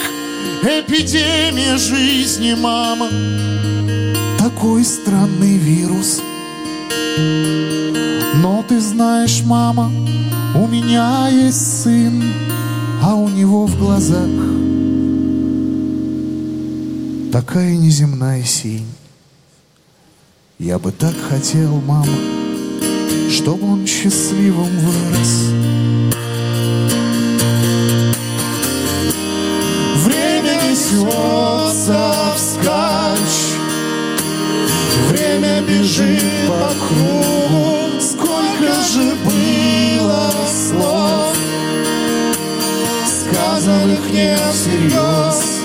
Эпидемия 0.63 1.77
жизни, 1.77 2.53
мама. 2.53 3.09
Такой 4.37 4.83
странный 4.83 5.57
вирус. 5.57 6.21
Но 8.35 8.63
ты 8.67 8.79
знаешь, 8.79 9.41
мама, 9.45 9.91
у 10.55 10.67
меня 10.67 11.27
есть 11.29 11.83
сын, 11.83 12.23
а 13.01 13.15
у 13.15 13.29
него 13.29 13.65
в 13.65 13.77
глазах 13.77 14.29
такая 17.31 17.75
неземная 17.75 18.43
синь. 18.43 18.87
Я 20.57 20.79
бы 20.79 20.91
так 20.93 21.13
хотел, 21.29 21.81
мама, 21.81 22.15
чтобы 23.29 23.73
он 23.73 23.85
счастливым 23.85 24.69
вырос. 24.79 25.94
Несется 30.91 32.13
вскачь, 32.35 33.55
Время 35.09 35.61
бежит 35.61 36.23
по 36.47 36.71
кругу, 36.87 37.99
Сколько 37.99 38.73
же 38.81 39.15
было 39.23 40.31
слов, 40.47 41.35
Сказанных 43.05 44.09
не 44.11 44.37
всерьез, 44.53 45.61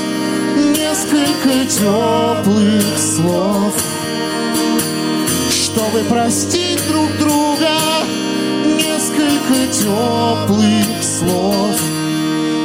Несколько 0.56 1.66
теплых 1.66 2.98
слов, 2.98 3.74
чтобы 5.50 6.00
простить 6.08 6.80
друг 6.88 7.08
друга, 7.18 7.70
несколько 8.64 9.72
теплых 9.72 11.02
слов, 11.02 11.80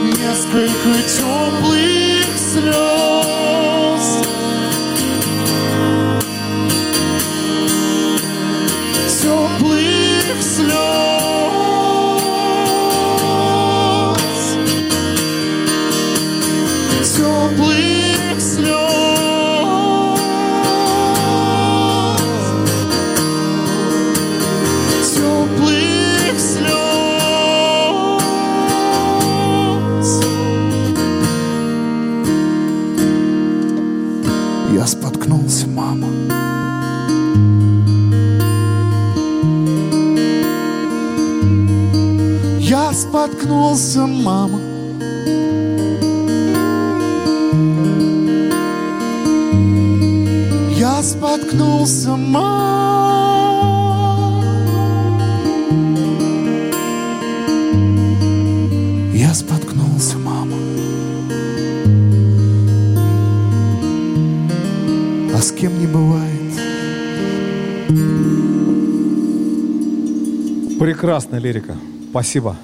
несколько 0.03 1.01
теплых 1.07 2.14
слез. 2.55 3.44
Споткнулся, 43.75 44.07
мама. 44.07 44.59
Я 50.77 51.03
споткнулся, 51.03 52.15
мама. 52.15 53.35
Я 59.13 59.33
споткнулся, 59.33 60.17
мама. 60.17 60.55
А 65.33 65.41
с 65.41 65.51
кем 65.51 65.77
не 65.79 65.87
бывает? 65.87 66.31
Прекрасная 70.79 71.39
лирика. 71.41 71.75
Спасибо. 72.11 72.55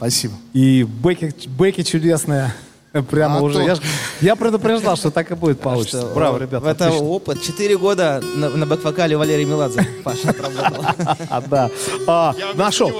Спасибо. 0.00 0.32
И 0.54 0.84
бэки, 0.84 1.34
бэки 1.46 1.82
чудесные. 1.82 2.54
Прямо 3.10 3.38
А 3.38 3.42
уже. 3.42 3.62
Я, 3.62 3.74
ж- 3.74 3.80
я 4.22 4.34
предупреждал, 4.34 4.96
что 4.96 5.10
так 5.10 5.30
и 5.30 5.34
будет 5.34 5.60
получится. 5.60 6.00
Что, 6.00 6.14
Браво, 6.14 6.38
ребята. 6.38 6.68
Это 6.70 6.86
отлично. 6.86 7.06
опыт. 7.06 7.42
Четыре 7.42 7.76
года 7.76 8.22
на, 8.34 8.48
на 8.48 8.64
бэк-вокале 8.66 9.16
Валерий 9.18 9.44
Меладзе. 9.44 9.86
Паша 10.04 10.30
отработал. 10.30 10.84
А, 11.28 11.40
да. 11.42 11.70
А, 12.06 12.34
нашел. 12.54 12.90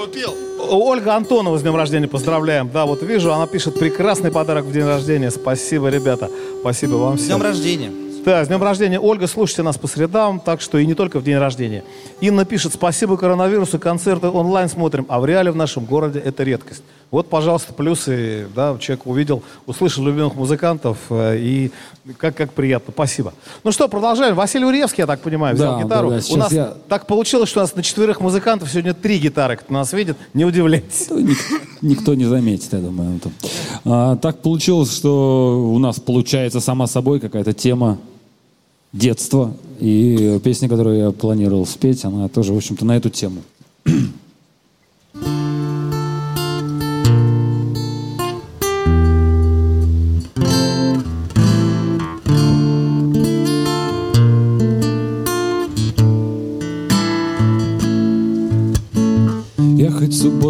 Ольга 0.69 1.15
Антонова 1.15 1.57
с 1.57 1.63
днем 1.63 1.75
рождения 1.75 2.07
поздравляем. 2.07 2.69
Да, 2.71 2.85
вот 2.85 3.01
вижу, 3.01 3.33
она 3.33 3.47
пишет 3.47 3.79
прекрасный 3.79 4.31
подарок 4.31 4.65
в 4.65 4.71
день 4.71 4.85
рождения. 4.85 5.31
Спасибо, 5.31 5.89
ребята. 5.89 6.29
Спасибо 6.61 6.95
вам 6.97 7.17
С 7.17 7.21
всем. 7.23 7.37
днем 7.39 7.47
рождения. 7.47 7.91
Да, 8.23 8.45
с 8.45 8.47
днем 8.49 8.61
рождения, 8.61 8.99
Ольга. 8.99 9.25
Слушайте 9.25 9.63
нас 9.63 9.77
по 9.79 9.87
средам, 9.87 10.39
так 10.39 10.61
что 10.61 10.77
и 10.77 10.85
не 10.85 10.93
только 10.93 11.19
в 11.19 11.23
день 11.23 11.37
рождения. 11.37 11.83
Инна 12.19 12.45
пишет, 12.45 12.73
спасибо 12.73 13.17
коронавирусу, 13.17 13.79
концерты 13.79 14.27
онлайн 14.27 14.69
смотрим, 14.69 15.07
а 15.09 15.19
в 15.19 15.25
реале 15.25 15.49
в 15.51 15.55
нашем 15.55 15.85
городе 15.85 16.19
это 16.19 16.43
редкость. 16.43 16.83
Вот, 17.09 17.27
пожалуйста, 17.29 17.73
плюсы, 17.73 18.47
да, 18.55 18.77
человек 18.79 19.07
увидел, 19.07 19.43
услышал 19.65 20.05
любимых 20.05 20.35
музыкантов, 20.35 20.97
э, 21.09 21.37
и 21.39 21.71
как, 22.17 22.35
как 22.37 22.53
приятно, 22.53 22.93
спасибо. 22.93 23.33
Ну 23.63 23.71
что, 23.71 23.87
продолжаем. 23.89 24.35
Василий 24.35 24.65
Уревский, 24.65 25.01
я 25.01 25.07
так 25.07 25.19
понимаю, 25.21 25.55
взял 25.55 25.77
Да, 25.77 25.83
гитару. 25.83 26.09
да, 26.11 26.19
да, 26.19 26.33
у 26.33 26.37
нас 26.37 26.51
я- 26.51 26.73
так 26.87 27.07
получилось, 27.07 27.49
что 27.49 27.59
у 27.59 27.63
нас 27.63 27.75
на 27.75 27.81
четверых 27.83 28.21
музыкантов 28.21 28.69
сегодня 28.71 28.93
три 28.93 29.17
гитары. 29.17 29.57
Кто 29.57 29.73
нас 29.73 29.91
видит, 29.93 30.15
не 30.35 30.45
удивляйтесь. 30.45 31.07
Ну, 31.09 31.19
ник- 31.19 31.61
никто 31.81 32.13
не 32.13 32.25
заметит, 32.25 32.71
я 32.71 32.79
думаю. 32.79 33.19
А, 33.83 34.15
так 34.17 34.41
получилось, 34.43 34.95
что 34.95 35.71
у 35.73 35.79
нас 35.79 35.99
получается 35.99 36.59
сама 36.61 36.85
собой 36.87 37.19
какая-то 37.19 37.51
тема 37.53 37.97
детства. 38.93 39.53
И 39.79 40.39
песня, 40.43 40.69
которую 40.69 40.97
я 40.97 41.11
планировал 41.11 41.65
спеть, 41.65 42.05
она 42.05 42.27
тоже, 42.27 42.53
в 42.53 42.57
общем-то, 42.57 42.85
на 42.85 42.97
эту 42.97 43.09
тему. 43.09 43.41
Я 43.85 45.40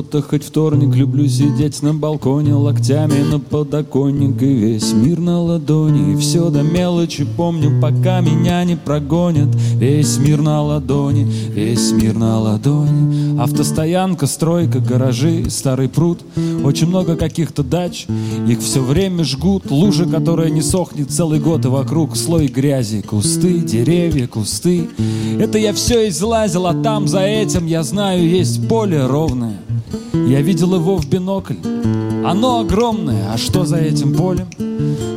суббота, 0.02 0.22
хоть 0.22 0.44
вторник 0.44 0.96
Люблю 0.96 1.28
сидеть 1.28 1.82
на 1.82 1.94
балконе 1.94 2.54
Локтями 2.54 3.22
на 3.30 3.40
подоконник 3.40 4.42
И 4.42 4.54
весь 4.54 4.94
мир 4.94 5.20
на 5.20 5.42
ладони. 5.42 6.14
И 6.14 6.18
все 6.18 6.50
до 6.50 6.64
мелочи 6.64 7.26
помню 7.38 7.80
Пока 7.82 8.22
меня 8.22 8.64
не 8.64 8.76
прогонят. 8.76 9.50
Весь 9.76 10.18
мир 10.18 10.42
на 10.42 10.62
ладони 10.62 11.24
Весь 11.24 11.92
мир 11.92 12.16
на 12.16 12.40
ладони. 12.40 13.40
Автостоянка, 13.40 14.28
стройка, 14.28 14.80
гаражи 14.80 15.50
Старый 15.50 15.90
пруд. 15.90 16.20
Очень 16.64 16.88
много 16.88 17.16
каких-то 17.16 17.64
дач 17.64 18.08
Их 18.48 18.60
все 18.60 18.82
время 18.82 19.24
жгут. 19.24 19.70
Лужа, 19.70 20.06
которая 20.06 20.50
не 20.50 20.62
сохнет 20.62 21.12
целый 21.12 21.40
год 21.40 21.66
И 21.66 21.68
вокруг. 21.68 22.16
Слой 22.16 22.48
грязи 22.48 23.02
Кусты, 23.02 23.60
деревья, 23.60 24.28
кусты. 24.28 24.90
Это 25.40 25.58
я 25.58 25.74
все 25.74 26.10
излазил 26.10 26.66
А 26.66 26.74
там 26.74 27.08
за 27.08 27.22
этим, 27.22 27.68
я 27.68 27.84
знаю, 27.84 28.28
есть 28.28 28.68
поле 28.68 29.06
ровное 29.06 29.58
Я 30.14 30.42
видел 30.42 30.76
его 30.76 30.98
в 30.98 31.08
бинокль 31.08 31.56
Оно 32.24 32.60
огромное, 32.60 33.34
а 33.34 33.38
что 33.38 33.66
за 33.66 33.78
этим 33.78 34.14
полем? 34.14 34.48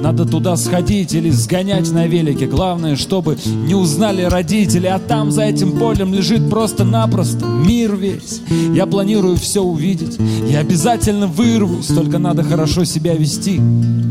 Надо 0.00 0.26
туда 0.26 0.57
сходить 0.57 1.14
или 1.14 1.30
сгонять 1.30 1.90
на 1.92 2.07
велике. 2.07 2.46
Главное, 2.46 2.96
чтобы 2.96 3.38
не 3.66 3.74
узнали 3.74 4.22
родители. 4.22 4.86
А 4.86 4.98
там 4.98 5.30
за 5.30 5.44
этим 5.44 5.78
полем 5.78 6.12
лежит 6.12 6.48
просто-напросто 6.50 7.46
мир 7.46 7.94
весь. 7.96 8.42
Я 8.74 8.86
планирую 8.86 9.36
все 9.36 9.62
увидеть. 9.62 10.18
Я 10.48 10.61
обязательно 10.61 11.26
вырвусь. 11.26 11.86
Только 11.86 12.18
надо 12.18 12.42
хорошо 12.42 12.84
себя 12.84 13.14
вести. 13.14 13.61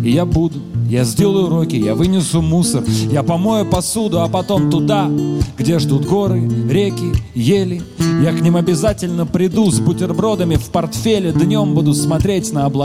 И 0.04 0.12
я 0.12 0.26
буду. 0.26 0.60
Я 0.94 1.06
сделаю 1.06 1.48
уроки, 1.48 1.76
я 1.76 1.96
вынесу 1.96 2.42
мусор, 2.42 2.84
я 3.12 3.24
помою 3.24 3.66
посуду, 3.66 4.22
а 4.22 4.28
потом 4.28 4.70
туда, 4.70 5.10
где 5.58 5.80
ждут 5.80 6.06
горы, 6.06 6.48
реки, 6.70 7.14
ели. 7.34 7.82
Я 8.22 8.32
к 8.32 8.42
ним 8.42 8.58
обязательно 8.58 9.26
приду 9.26 9.72
с 9.72 9.80
бутербродами 9.80 10.56
в 10.56 10.70
портфеле. 10.70 11.32
Днем 11.32 11.74
буду 11.74 11.96
смотреть 11.96 12.54
на 12.54 12.66
облака, 12.66 12.83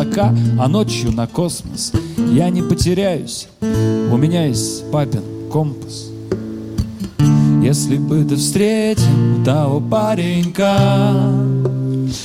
а 0.59 0.68
ночью 0.68 1.12
на 1.12 1.26
космос. 1.26 1.92
Я 2.16 2.51
не 2.51 2.62
потеряюсь, 2.62 3.49
у 3.61 4.16
меня 4.16 4.46
есть 4.46 4.90
папин 4.90 5.22
компас. 5.51 6.11
Если 7.62 7.99
бы 7.99 8.24
ты 8.24 8.36
встретил 8.36 9.44
того 9.44 9.80
паренька, 9.80 11.20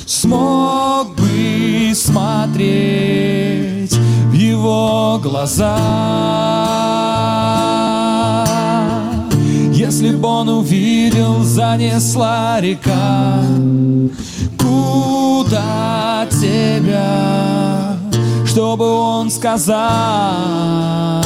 смог 0.06 1.16
бы 1.16 1.94
смотреть 1.96 3.94
в 3.94 4.34
его 4.34 5.20
глаза. 5.22 5.80
Если 9.86 10.12
бы 10.12 10.26
он 10.30 10.48
увидел, 10.48 11.44
занесла 11.44 12.62
река, 12.62 13.44
куда 14.58 16.26
тебя, 16.32 17.98
чтобы 18.46 18.90
он 18.90 19.30
сказал. 19.30 21.22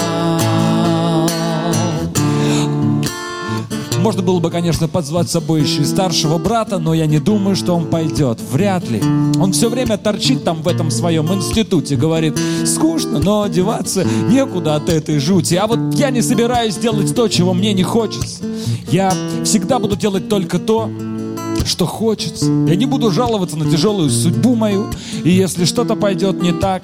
Можно 4.08 4.22
было 4.22 4.40
бы, 4.40 4.50
конечно, 4.50 4.88
позвать 4.88 5.28
с 5.28 5.34
собой 5.34 5.64
еще 5.64 5.82
и 5.82 5.86
старшего 5.86 6.38
брата, 6.38 6.78
но 6.78 6.94
я 6.94 7.08
не 7.08 7.20
думаю, 7.20 7.58
что 7.58 7.74
он 7.76 7.88
пойдет. 7.88 8.40
Вряд 8.54 8.90
ли. 8.90 9.04
Он 9.38 9.52
все 9.52 9.68
время 9.68 9.98
торчит 9.98 10.46
там 10.46 10.62
в 10.62 10.70
этом 10.70 10.92
своем 10.92 11.28
институте, 11.34 11.98
говорит, 11.98 12.40
скучно, 12.66 13.20
но 13.20 13.42
одеваться 13.42 14.08
некуда 14.30 14.76
от 14.76 14.88
этой 14.88 15.20
жути. 15.20 15.56
А 15.56 15.68
вот 15.68 15.94
я 15.96 16.10
не 16.10 16.22
собираюсь 16.22 16.78
делать 16.78 17.14
то, 17.14 17.28
чего 17.28 17.54
мне 17.54 17.74
не 17.74 17.84
хочется. 17.84 18.46
Я 18.90 19.12
всегда 19.44 19.78
буду 19.78 19.98
делать 19.98 20.30
только 20.30 20.58
то, 20.58 20.90
что 21.66 21.86
хочется. 21.86 22.46
Я 22.46 22.78
не 22.78 22.86
буду 22.86 23.12
жаловаться 23.12 23.58
на 23.58 23.70
тяжелую 23.70 24.10
судьбу 24.10 24.56
мою. 24.56 24.88
И 25.26 25.32
если 25.32 25.66
что-то 25.66 25.98
пойдет 25.98 26.42
не 26.42 26.54
так, 26.54 26.82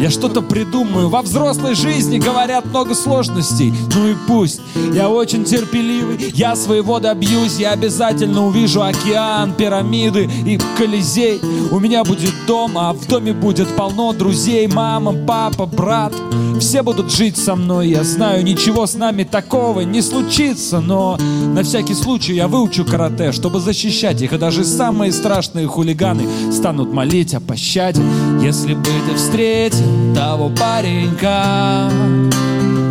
я 0.00 0.08
что-то 0.08 0.40
придумаю. 0.40 1.10
Во 1.10 1.20
взрослой 1.20 1.74
жизни 1.74 2.18
говорят 2.18 2.64
много 2.64 2.94
сложностей. 2.94 3.72
Ну 3.94 4.08
и 4.08 4.14
пусть. 4.26 4.60
Я 4.94 5.10
очень 5.10 5.44
терпеливый. 5.44 6.32
Я 6.34 6.56
своего 6.56 7.00
добьюсь. 7.00 7.58
Я 7.58 7.72
обязательно 7.72 8.46
увижу 8.46 8.82
океан, 8.82 9.52
пирамиды 9.52 10.28
и 10.46 10.58
Колизей. 10.78 11.40
У 11.70 11.78
меня 11.78 12.02
будет 12.02 12.32
дом, 12.46 12.78
а 12.78 12.94
в 12.94 13.06
доме 13.08 13.34
будет 13.34 13.68
полно 13.76 14.14
друзей. 14.14 14.66
Мама, 14.68 15.12
папа, 15.12 15.66
брат. 15.66 16.14
Все 16.60 16.82
будут 16.82 17.12
жить 17.12 17.36
со 17.36 17.54
мной. 17.54 17.88
Я 17.88 18.02
знаю, 18.02 18.42
ничего 18.42 18.86
с 18.86 18.94
нами 18.94 19.24
такого 19.24 19.80
не 19.80 20.00
случится. 20.00 20.80
Но 20.80 21.18
на 21.54 21.62
всякий 21.62 21.94
случай 21.94 22.34
я 22.34 22.48
выучу 22.48 22.86
карате, 22.86 23.32
чтобы 23.32 23.60
защищать 23.60 24.22
их. 24.22 24.32
И 24.32 24.38
даже 24.38 24.64
самые 24.64 25.12
страшные 25.12 25.66
хулиганы 25.66 26.26
станут 26.52 26.90
молить 26.90 27.34
о 27.34 27.40
пощаде. 27.40 28.00
Если 28.42 28.72
бы 28.74 28.90
ты 29.06 29.14
встретил 29.16 30.14
того 30.14 30.48
паренька, 30.48 31.90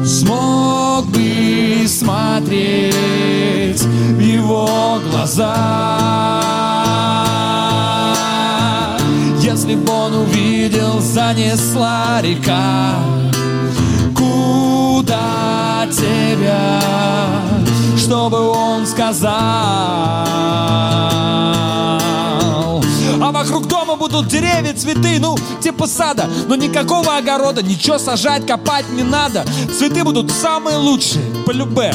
смог 0.05 1.05
бы 1.07 1.87
смотреть 1.87 3.81
в 3.81 4.19
его 4.19 4.99
глаза. 5.09 5.55
Если 9.41 9.75
бы 9.75 9.91
он 9.91 10.13
увидел, 10.13 10.99
занесла 10.99 12.21
река, 12.21 12.95
куда 14.15 15.87
тебя, 15.91 16.79
чтобы 17.97 18.37
он 18.49 18.85
сказал. 18.85 19.29
А 23.21 23.31
вокруг 23.31 23.67
дома 23.67 23.78
будут 23.95 24.19
будут 24.19 24.31
деревья, 24.31 24.73
цветы, 24.73 25.19
ну, 25.19 25.37
типа 25.61 25.87
сада. 25.87 26.29
Но 26.47 26.55
никакого 26.55 27.17
огорода, 27.17 27.61
ничего 27.61 27.97
сажать, 27.97 28.45
копать 28.45 28.89
не 28.89 29.03
надо. 29.03 29.45
Цветы 29.77 30.03
будут 30.03 30.31
самые 30.31 30.77
лучшие, 30.77 31.23
по 31.45 31.51
любе. 31.51 31.93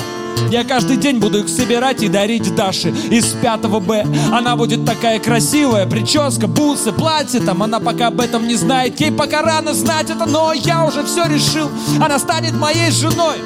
Я 0.50 0.64
каждый 0.64 0.96
день 0.96 1.18
буду 1.18 1.40
их 1.40 1.48
собирать 1.48 2.02
и 2.02 2.08
дарить 2.08 2.54
Даше 2.54 2.90
из 3.10 3.26
5 3.26 3.66
Б. 3.82 4.06
Она 4.32 4.56
будет 4.56 4.84
такая 4.84 5.18
красивая, 5.18 5.86
прическа, 5.86 6.46
бусы, 6.46 6.92
платье 6.92 7.40
там. 7.40 7.62
Она 7.62 7.80
пока 7.80 8.08
об 8.08 8.20
этом 8.20 8.46
не 8.46 8.54
знает, 8.54 9.00
ей 9.00 9.12
пока 9.12 9.42
рано 9.42 9.74
знать 9.74 10.10
это, 10.10 10.26
но 10.26 10.52
я 10.52 10.84
уже 10.84 11.04
все 11.04 11.26
решил. 11.26 11.70
Она 12.00 12.18
станет 12.18 12.54
моей 12.54 12.90
женой. 12.90 13.36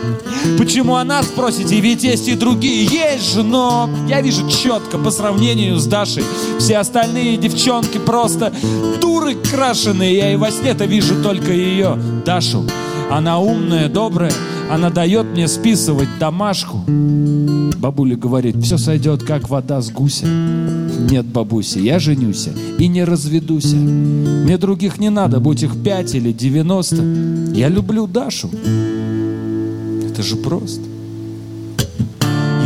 Почему 0.58 0.96
она, 0.96 1.22
спросите, 1.22 1.80
ведь 1.80 2.04
есть 2.04 2.28
и 2.28 2.34
другие. 2.34 2.84
Есть 2.84 3.34
же, 3.34 3.42
но 3.42 3.88
я 4.08 4.20
вижу 4.20 4.48
четко 4.48 4.98
по 4.98 5.10
сравнению 5.10 5.78
с 5.78 5.86
Дашей. 5.86 6.24
Все 6.58 6.78
остальные 6.78 7.36
девчонки 7.36 7.98
просто 7.98 8.37
дуры 9.00 9.34
крашеные. 9.34 10.16
Я 10.16 10.32
и 10.32 10.36
во 10.36 10.50
сне-то 10.50 10.84
вижу 10.84 11.22
только 11.22 11.52
ее, 11.52 11.98
Дашу. 12.24 12.64
Она 13.10 13.38
умная, 13.38 13.88
добрая, 13.88 14.32
она 14.70 14.90
дает 14.90 15.26
мне 15.26 15.48
списывать 15.48 16.08
домашку. 16.18 16.78
Бабуля 17.78 18.16
говорит, 18.16 18.56
все 18.62 18.76
сойдет, 18.76 19.22
как 19.22 19.48
вода 19.48 19.80
с 19.80 19.90
гуся. 19.90 20.26
Нет, 20.26 21.24
бабуся, 21.26 21.78
я 21.78 21.98
женюся 21.98 22.50
и 22.78 22.88
не 22.88 23.04
разведуся. 23.04 23.76
Мне 23.76 24.58
других 24.58 24.98
не 24.98 25.10
надо, 25.10 25.40
будь 25.40 25.62
их 25.62 25.82
пять 25.82 26.14
или 26.14 26.32
девяносто. 26.32 27.02
Я 27.54 27.68
люблю 27.68 28.06
Дашу. 28.06 28.50
Это 30.08 30.22
же 30.22 30.36
просто. 30.36 30.87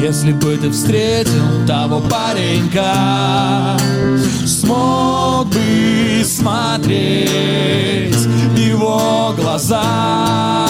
Если 0.03 0.33
бы 0.33 0.57
ты 0.57 0.69
встретил 0.69 1.65
того 1.65 2.01
паренька, 2.01 3.79
смог 4.45 5.47
бы 5.47 6.25
смотреть 6.25 8.17
его 8.57 9.33
глаза. 9.37 10.67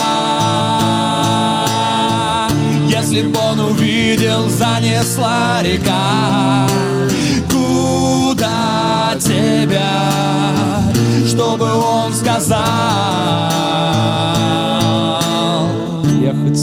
Если 2.91 3.23
бы 3.23 3.39
он 3.39 3.61
увидел, 3.61 4.51
занесла 4.51 5.63
река, 5.63 6.69
куда 7.51 9.15
тебя, 9.19 10.83
чтобы 11.27 11.73
он 11.73 12.13
сказал. 12.13 12.59
Я 16.21 16.35
хоть 16.35 16.59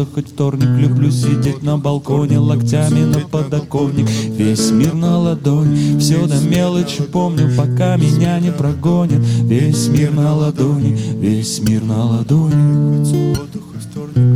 суббота, 0.00 0.14
хоть 0.14 0.28
вторник 0.28 0.68
Люблю 0.78 1.10
сидеть 1.10 1.62
на 1.62 1.76
балконе 1.78 2.38
Локтями 2.38 3.04
на 3.04 3.20
подоконник. 3.20 4.08
Весь 4.08 4.70
мир 4.70 4.94
на 4.94 5.18
ладони 5.18 5.98
Все 5.98 6.26
до 6.26 6.38
мелочи 6.40 7.02
помню 7.02 7.50
Пока 7.56 7.96
меня 7.96 8.38
не 8.40 8.52
прогонят. 8.52 9.20
Весь 9.42 9.88
мир 9.88 10.12
на 10.12 10.34
ладони 10.34 10.96
Весь 11.20 11.60
мир 11.60 11.82
на 11.82 12.04
ладони. 12.04 13.36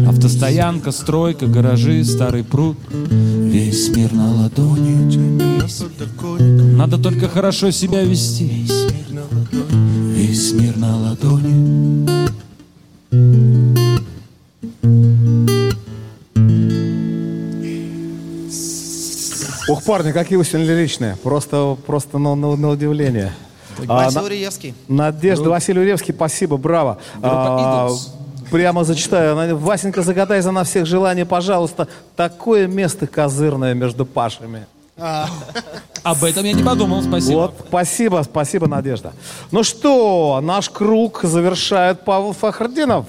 Автостоянка, 0.08 0.92
стройка, 0.92 1.46
гаражи, 1.46 2.04
старый 2.04 2.44
пруд. 2.44 2.76
Весь 2.90 3.88
мир 3.94 4.12
на 4.12 4.32
ладони. 4.32 5.66
Надо 6.76 6.98
только 6.98 7.28
хорошо 7.28 7.70
себя 7.70 8.02
вести. 8.02 8.66
Весь 10.14 10.52
мир 10.52 10.76
на 10.76 10.96
ладони 10.96 11.93
парни, 19.84 20.12
какие 20.12 20.36
вы 20.38 20.44
сегодня 20.44 20.66
лиричные. 20.74 21.16
Просто, 21.16 21.76
просто 21.86 22.18
на, 22.18 22.34
на- 22.34 22.56
на 22.56 22.68
удивление. 22.70 23.32
А, 23.88 24.04
Вася 24.04 24.20
на- 24.20 24.24
Уриевский. 24.26 24.74
Надежда 24.88 25.50
Василий 25.50 25.80
Уревский, 25.80 26.14
спасибо, 26.14 26.56
браво. 26.56 26.98
А, 27.22 27.90
прямо 28.50 28.84
зачитаю. 28.84 29.56
Васенька, 29.58 30.02
загадай 30.02 30.40
за 30.40 30.50
нас 30.52 30.68
всех 30.68 30.86
желание, 30.86 31.24
пожалуйста. 31.26 31.88
Такое 32.16 32.66
место 32.66 33.06
козырное 33.06 33.74
между 33.74 34.06
Пашами. 34.06 34.66
Об 36.04 36.22
этом 36.22 36.44
я 36.44 36.52
не 36.52 36.62
подумал, 36.62 37.02
спасибо. 37.02 37.34
Вот, 37.36 37.54
спасибо, 37.68 38.22
спасибо, 38.24 38.68
Надежда. 38.68 39.12
Ну 39.50 39.64
что, 39.64 40.40
наш 40.42 40.70
круг 40.70 41.20
завершает 41.24 42.04
Павел 42.04 42.32
Фахрдинов. 42.32 43.06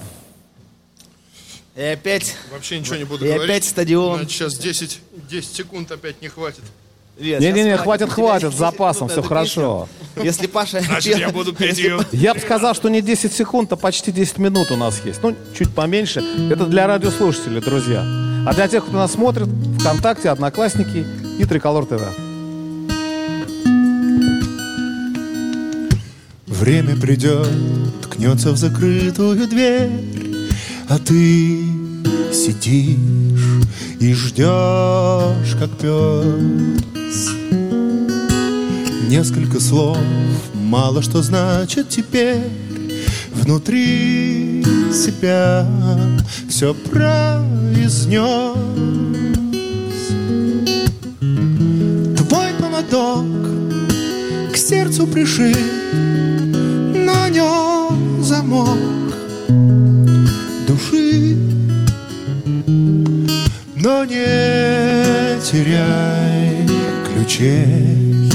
И 1.76 1.82
опять, 1.82 2.34
Вообще 2.52 2.80
ничего 2.80 2.96
не 2.96 3.04
буду 3.04 3.26
и 3.26 3.28
говорить. 3.28 3.50
опять 3.50 3.64
стадион. 3.66 4.16
Значит, 4.16 4.30
сейчас 4.32 4.54
10, 4.56 5.00
10 5.28 5.56
секунд 5.56 5.90
опять 5.90 6.22
не 6.22 6.28
хватит. 6.28 6.62
Не-не-не, 7.18 7.78
хватит, 7.78 8.10
хватит, 8.10 8.52
с 8.52 8.56
запасом, 8.56 9.08
10 9.08 9.20
все 9.20 9.28
хорошо. 9.28 9.88
песню. 10.14 10.24
Если 10.24 10.46
Паша... 10.46 10.80
Значит, 10.80 11.16
я 11.18 11.30
буду 11.30 11.54
петь 11.54 11.78
ее. 11.78 11.98
Я 12.12 12.34
бы 12.34 12.40
сказал, 12.40 12.74
что 12.74 12.90
не 12.90 13.00
10 13.00 13.32
секунд, 13.32 13.72
а 13.72 13.76
почти 13.76 14.12
10 14.12 14.38
минут 14.38 14.70
у 14.70 14.76
нас 14.76 15.00
есть. 15.04 15.22
Ну, 15.22 15.34
чуть 15.56 15.74
поменьше. 15.74 16.22
Это 16.50 16.66
для 16.66 16.86
радиослушателей, 16.86 17.62
друзья. 17.62 18.02
А 18.46 18.52
для 18.54 18.68
тех, 18.68 18.84
кто 18.84 18.92
нас 18.92 19.12
смотрит, 19.12 19.48
ВКонтакте, 19.80 20.28
Одноклассники 20.28 21.06
и 21.38 21.44
Триколор 21.46 21.86
ТВ. 21.86 22.02
Время 26.46 26.96
придет, 27.00 27.48
ткнется 28.02 28.52
в 28.52 28.56
закрытую 28.56 29.46
дверь, 29.46 29.90
А 30.88 30.98
ты 30.98 31.62
сидишь 32.32 33.25
и 34.00 34.12
ждешь, 34.12 35.56
как 35.58 35.70
пес. 35.78 37.30
Несколько 39.08 39.60
слов 39.60 39.98
мало 40.54 41.02
что 41.02 41.22
значит 41.22 41.88
теперь. 41.88 42.42
Внутри 43.32 44.64
себя 44.92 45.66
все 46.48 46.74
произнес 46.74 48.56
Твой 52.16 52.52
поводок 52.58 53.26
к 54.52 54.56
сердцу 54.56 55.06
пришит 55.06 55.56
на 56.94 57.28
нем 57.28 58.22
замок. 58.22 58.78
Души, 60.66 61.36
но 63.86 64.04
не 64.04 65.40
теряй 65.40 66.66
ключей, 67.06 68.28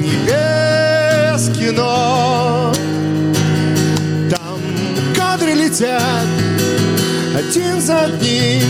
небес 0.00 1.50
кино. 1.58 2.72
Там 4.30 4.58
кадры 5.14 5.52
летят 5.52 6.26
один 7.48 7.80
за 7.80 8.02
одним. 8.02 8.62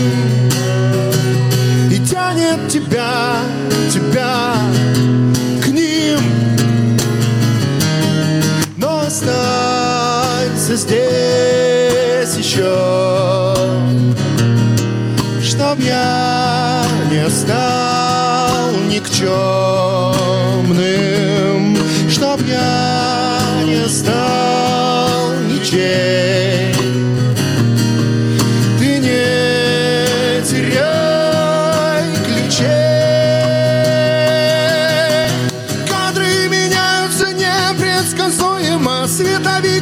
И 1.91 1.99
тянет 2.07 2.69
тебя, 2.69 3.41
тебя 3.91 4.55
к 5.63 5.69
ним. 5.69 6.21
Но 8.77 9.01
останься 9.01 10.77
здесь 10.77 12.37
еще 12.37 13.55
Чтоб 15.43 15.79
я 15.79 16.85
не 17.11 17.29
стал 17.31 18.71
никчемным 18.89 19.37
Чтоб 22.11 22.41
я 22.49 23.41
не 23.65 23.89
стал 23.89 24.62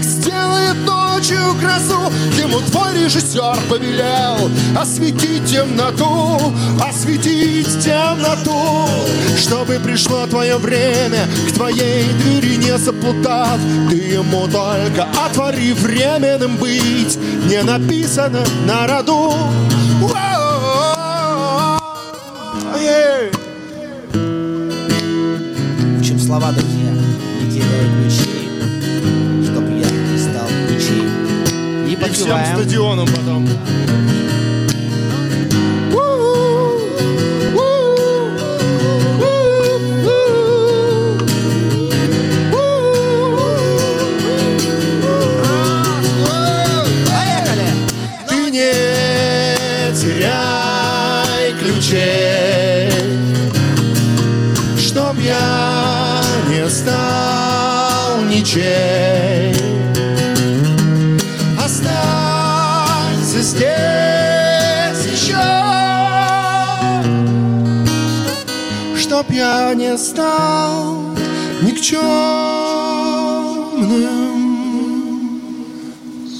Сделает 0.02 0.76
ночь 0.86 1.30
Поэтому 2.50 2.60
твой 2.70 3.04
режиссер 3.04 3.56
повелел 3.68 4.50
осветить 4.76 5.46
темноту, 5.46 6.52
осветить 6.80 7.78
темноту, 7.80 8.88
чтобы 9.36 9.78
пришло 9.78 10.26
твое 10.26 10.56
время 10.56 11.28
к 11.48 11.52
твоей 11.52 12.04
двери 12.14 12.56
не 12.56 12.76
заплутав, 12.76 13.58
ты 13.88 13.96
ему 13.96 14.48
только 14.48 15.06
отвори 15.24 15.72
временным 15.72 16.56
быть, 16.56 17.18
не 17.48 17.62
написано 17.62 18.44
на 18.66 18.86
роду. 18.86 19.32
Учим 25.98 26.18
слова, 26.18 26.50
друзья, 26.52 26.90
не 27.40 27.50
теряй 27.52 28.08
ключей, 28.08 28.39
всем 32.12 32.38
стадионом 32.54 33.06
потом. 33.08 33.48
Я 69.50 69.74
не 69.74 69.96
стал 69.98 70.94
никчемным. 71.62 72.00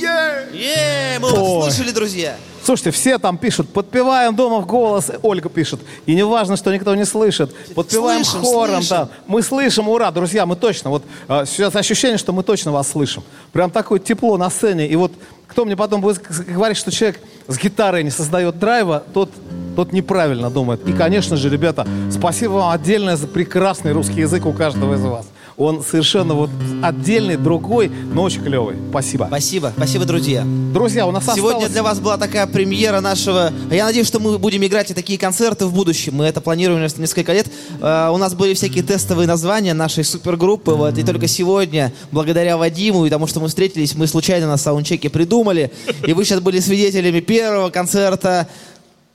Yeah! 0.00 0.54
Е, 0.54 1.18
мы 1.18 1.30
вас 1.30 1.38
Ой. 1.38 1.62
слышали, 1.62 1.90
друзья. 1.92 2.36
Слушайте, 2.62 2.90
все 2.92 3.18
там 3.18 3.38
пишут, 3.38 3.70
подпеваем 3.70 4.36
дома 4.36 4.61
в 4.61 4.66
голос, 4.66 5.11
Ольга 5.22 5.48
пишет. 5.48 5.80
И 6.06 6.14
не 6.14 6.24
важно, 6.24 6.56
что 6.56 6.72
никто 6.72 6.94
не 6.94 7.04
слышит. 7.04 7.54
Подпеваем 7.74 8.22
Слышим, 8.22 8.44
хором, 8.46 8.82
слышим. 8.82 8.96
да. 8.96 9.08
Мы 9.26 9.42
слышим, 9.42 9.88
ура, 9.88 10.11
друзья, 10.11 10.46
мы 10.46 10.56
точно. 10.56 10.90
Вот 10.90 11.02
а, 11.26 11.46
сейчас 11.46 11.74
ощущение, 11.74 12.18
что 12.18 12.32
мы 12.32 12.42
точно 12.42 12.70
вас 12.70 12.90
слышим. 12.90 13.24
Прям 13.52 13.70
такое 13.70 13.98
тепло 13.98 14.36
на 14.36 14.50
сцене. 14.50 14.86
И 14.86 14.94
вот 14.94 15.12
кто 15.48 15.64
мне 15.64 15.74
потом 15.76 16.00
будет 16.00 16.22
говорить, 16.46 16.76
что 16.76 16.92
человек 16.92 17.20
с 17.48 17.58
гитарой 17.58 18.04
не 18.04 18.11
создает 18.11 18.58
драйва, 18.58 19.02
тот, 19.12 19.30
тот 19.77 19.93
неправильно 19.93 20.51
думает. 20.51 20.87
И, 20.89 20.93
конечно 20.93 21.37
же, 21.37 21.49
ребята, 21.49 21.87
спасибо 22.11 22.53
вам 22.53 22.71
отдельное 22.71 23.16
за 23.16 23.27
прекрасный 23.27 23.93
русский 23.93 24.21
язык 24.21 24.47
у 24.47 24.53
каждого 24.53 24.95
из 24.95 25.03
вас. 25.03 25.27
Он 25.57 25.85
совершенно 25.85 26.33
вот 26.33 26.49
отдельный, 26.83 27.37
другой, 27.37 27.91
но 28.14 28.23
очень 28.23 28.43
клевый. 28.43 28.77
Спасибо. 28.89 29.27
Спасибо, 29.29 29.73
спасибо, 29.77 30.07
друзья. 30.07 30.43
Друзья, 30.73 31.07
у 31.07 31.11
нас 31.11 31.25
Сегодня 31.25 31.57
осталось... 31.57 31.73
для 31.73 31.83
вас 31.83 32.01
была 32.01 32.16
такая 32.16 32.47
премьера 32.47 33.01
нашего... 33.01 33.53
Я 33.71 33.85
надеюсь, 33.85 34.07
что 34.07 34.21
мы 34.21 34.39
будем 34.39 34.64
играть 34.64 34.91
и 34.91 34.95
такие 34.95 35.18
концерты 35.18 35.66
в 35.66 35.75
будущем. 35.75 36.14
Мы 36.14 36.25
это 36.25 36.41
планируем 36.41 36.83
уже 36.83 36.95
несколько 36.97 37.35
лет. 37.35 37.47
Э, 37.83 38.09
У 38.11 38.16
нас 38.16 38.35
были 38.35 38.55
всякие 38.55 38.83
тестовые 38.83 39.29
названия 39.29 39.75
нашей 39.75 40.03
супергруппы. 40.03 40.71
Вот, 40.71 40.97
и 40.97 41.03
только 41.03 41.27
сегодня, 41.27 41.93
благодаря 42.11 42.57
Вадиму 42.57 43.05
и 43.05 43.11
тому, 43.11 43.27
что 43.27 43.41
мы 43.41 43.49
встретились, 43.49 43.95
мы 43.95 44.07
случайно 44.07 44.47
на 44.47 44.57
саундчеке 44.57 45.11
придумали. 45.11 45.71
И 46.07 46.14
вы 46.14 46.25
сейчас 46.25 46.41
были 46.41 46.61
свидетелями 46.61 47.21
первого 47.21 47.68
концерта 47.68 48.49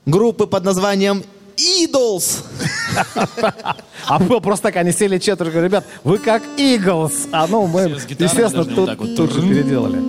группы 0.05 0.47
под 0.47 0.63
названием 0.63 1.23
Idols. 1.57 2.43
А 4.07 4.19
было 4.19 4.39
просто 4.39 4.67
так, 4.67 4.75
они 4.77 4.91
сели 4.91 5.17
четверо, 5.17 5.49
говорю, 5.49 5.67
ребят, 5.67 5.85
вы 6.03 6.17
как 6.17 6.43
Eagles. 6.57 7.29
А 7.31 7.47
ну, 7.47 7.65
мы, 7.65 7.81
естественно, 7.81 8.65
тут, 8.65 9.15
тут 9.15 9.31
же 9.31 9.41
переделали. 9.41 9.99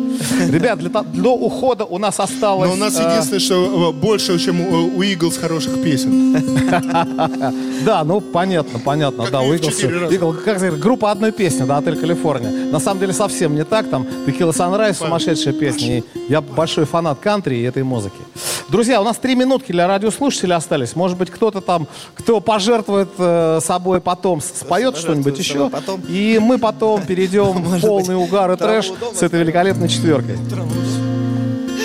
Ребят, 0.51 0.79
для, 0.79 0.91
до 0.91 1.35
ухода 1.35 1.85
у 1.85 1.99
нас 1.99 2.21
осталось... 2.21 2.69
Но 2.69 2.75
у 2.75 2.77
нас 2.77 2.99
э, 2.99 3.03
единственное, 3.03 3.41
что 3.41 3.91
э, 3.91 3.93
больше, 3.93 4.39
чем 4.39 4.61
у, 4.61 4.99
у 4.99 5.03
Eagles 5.03 5.39
хороших 5.41 5.83
песен. 5.83 6.37
Да, 7.85 8.03
ну, 8.05 8.21
понятно, 8.21 8.79
понятно. 8.79 9.27
Да, 9.31 9.43
у 9.43 9.53
и 9.53 9.59
в 9.59 9.61
Eagles, 9.61 9.71
четыре 9.71 9.99
раза. 9.99 10.15
Eagle- 10.15 10.35
как 10.35 10.59
сказать, 10.59 10.81
группа 10.81 11.11
одной 11.11 11.31
песни, 11.31 11.65
да, 11.65 11.77
«Отель 11.79 11.97
Калифорния». 11.97 12.51
На 12.51 12.81
самом 12.81 13.01
деле 13.01 13.13
совсем 13.13 13.55
не 13.55 13.65
так, 13.65 13.89
там 13.89 14.07
«Текила 14.27 14.53
Sunrise» 14.53 14.95
сумасшедшая 14.95 15.55
песня. 15.55 16.03
Я 16.29 16.41
большой 16.41 16.85
фанат 16.87 17.21
кантри 17.21 17.57
и 17.57 17.63
этой 17.63 17.85
музыки. 17.85 18.17
Друзья, 18.69 19.01
у 19.01 19.05
нас 19.05 19.17
три 19.19 19.37
минутки 19.37 19.71
для 19.71 19.87
радиослушателей 19.87 20.55
остались. 20.55 20.97
Может 20.97 21.17
быть, 21.17 21.31
кто-то 21.31 21.61
там, 21.61 21.87
кто 22.15 22.41
пожертвует 22.77 23.09
э, 23.19 23.61
собой 23.63 24.01
потом, 24.01 24.41
споет 24.41 24.97
что-нибудь 24.97 25.39
еще. 25.39 25.71
потом. 25.71 26.01
И 26.09 26.39
мы 26.41 26.59
потом 26.59 27.03
перейдем 27.03 27.53
в 27.63 27.81
полный 27.81 28.17
угар 28.17 28.53
и 28.53 28.57
трэш 28.57 28.93
с 29.15 29.23
этой 29.23 29.41
великолепной 29.41 29.89
четверкой. 29.89 30.37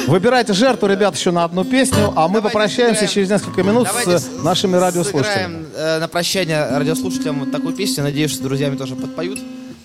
Выбирайте 0.07 0.53
жертву, 0.53 0.87
ребят, 0.87 1.15
еще 1.15 1.31
на 1.31 1.45
одну 1.45 1.63
песню, 1.63 2.11
а 2.15 2.27
мы 2.27 2.35
Давайте 2.35 2.41
попрощаемся 2.41 3.01
сыграем. 3.01 3.13
через 3.13 3.29
несколько 3.29 3.63
минут 3.63 3.87
Давайте 3.87 4.19
с 4.19 4.43
нашими 4.43 4.75
радиослушателями. 4.75 5.63
Сыграем 5.63 5.65
э, 5.75 5.99
на 5.99 6.07
прощание 6.07 6.67
радиослушателям 6.77 7.39
вот 7.39 7.51
такую 7.51 7.75
песню. 7.75 8.03
Надеюсь, 8.03 8.31
что 8.31 8.43
друзьями 8.43 8.75
тоже 8.75 8.95
подпоют. 8.95 9.39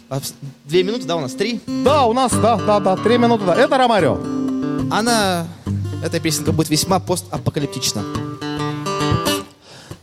А, 0.09 0.21
Две 0.65 0.83
минуты, 0.83 1.05
да, 1.05 1.17
у 1.17 1.21
нас 1.21 1.33
три. 1.33 1.61
Да, 1.67 2.07
у 2.07 2.13
нас, 2.13 2.33
да, 2.33 2.57
да, 2.57 2.81
да, 2.81 2.97
три 2.97 3.19
минуты, 3.19 3.45
да. 3.45 3.55
Это 3.55 3.77
Ромарио. 3.77 4.19
Она, 4.91 5.47
эта 6.03 6.19
песенка 6.19 6.51
будет 6.53 6.71
весьма 6.71 6.99
постапокалиптична. 6.99 8.03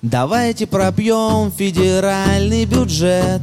Давайте 0.03 0.67
пробьем 0.67 1.49
федеральный 1.49 2.65
бюджет, 2.65 3.41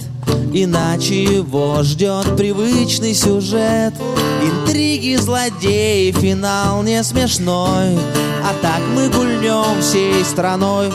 Иначе 0.52 1.24
его 1.24 1.82
ждет 1.82 2.36
привычный 2.36 3.14
сюжет. 3.14 3.94
Интриги, 4.42 5.16
злодеи, 5.16 6.12
финал 6.12 6.82
не 6.82 7.02
смешной, 7.02 7.98
А 8.44 8.52
так 8.60 8.82
мы 8.94 9.08
гульнем 9.08 9.80
всей 9.80 10.22
страной. 10.22 10.90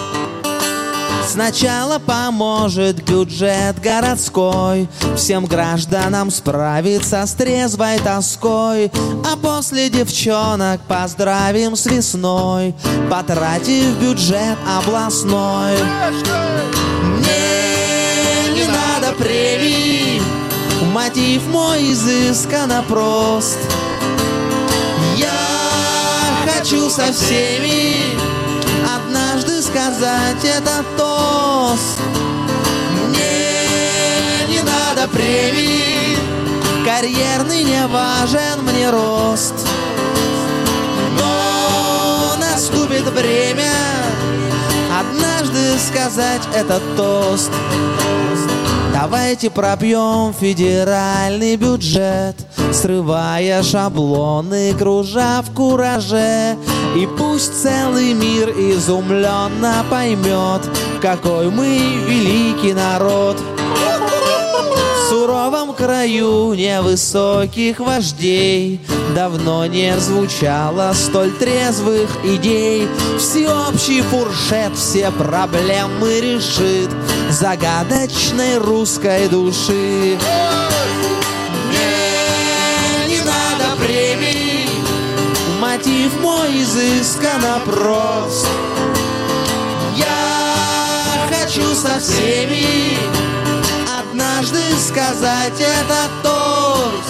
Сначала 1.35 1.99
поможет 1.99 3.03
бюджет 3.03 3.81
городской. 3.81 4.87
Всем 5.17 5.45
гражданам 5.45 6.31
справиться 6.31 7.25
с 7.25 7.33
трезвой 7.33 7.99
тоской. 7.99 8.89
А 9.29 9.35
после 9.35 9.89
девчонок 9.89 10.79
поздравим 10.87 11.75
с 11.75 11.87
весной 11.87 12.73
Потратив 13.11 13.99
бюджет 13.99 14.57
областной. 14.79 15.73
Мне 17.17 18.53
не 18.53 18.67
надо 18.67 19.13
премий 19.17 20.21
Мотив 20.93 21.45
мой 21.47 21.91
изысканно 21.91 22.81
прост 22.87 23.59
Я 25.17 25.33
хочу 26.45 26.89
со 26.89 27.11
всеми 27.11 28.14
сказать 29.75 30.45
этот 30.45 30.85
тост. 30.95 31.99
Мне 33.09 34.47
не 34.47 34.61
надо 34.61 35.05
премии, 35.09 36.15
карьерный 36.85 37.63
не 37.63 37.85
важен 37.87 38.61
мне 38.63 38.89
рост. 38.89 39.53
Но 41.19 42.35
наступит 42.39 43.03
время 43.09 43.73
однажды 44.97 45.77
сказать 45.77 46.43
этот 46.53 46.81
тост. 46.95 47.51
Давайте 48.93 49.49
пропьем 49.49 50.33
федеральный 50.33 51.57
бюджет, 51.57 52.37
Срывая 52.71 53.61
шаблоны, 53.61 54.73
кружа 54.73 55.41
в 55.41 55.53
кураже. 55.53 56.55
И 56.95 57.05
пусть 57.05 57.61
целый 57.61 58.13
мир 58.13 58.49
изумленно 58.51 59.85
поймет, 59.89 60.61
Какой 61.01 61.49
мы 61.49 61.77
великий 62.07 62.73
народ. 62.73 63.37
В 65.05 65.09
суровом 65.09 65.73
краю 65.73 66.53
невысоких 66.53 67.79
вождей 67.79 68.79
Давно 69.13 69.65
не 69.65 69.95
звучало 69.99 70.93
столь 70.93 71.31
трезвых 71.31 72.09
идей 72.23 72.87
Всеобщий 73.19 74.01
фуршет 74.01 74.75
все 74.75 75.11
проблемы 75.11 76.21
решит 76.21 76.89
Загадочной 77.29 78.57
русской 78.57 79.27
души 79.27 80.17
Мотив 85.75 86.21
мой 86.21 86.63
изысканно 86.63 87.59
прост 87.65 88.47
Я 89.93 91.27
хочу 91.29 91.75
со 91.75 91.99
всеми 91.99 92.97
однажды 93.99 94.61
сказать 94.79 95.59
этот 95.59 96.11
тост. 96.23 97.09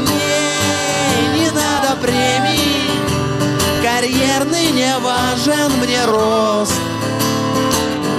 Мне 0.00 1.38
не 1.38 1.50
надо 1.50 1.96
премии 2.02 2.90
Карьерный 3.84 4.72
не 4.72 4.92
важен 4.98 5.70
мне 5.80 6.04
рост 6.06 6.74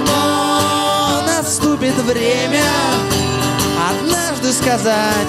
Но 0.06 1.20
наступит 1.26 1.94
время 1.96 2.64
Однажды 3.90 4.50
сказать 4.50 5.28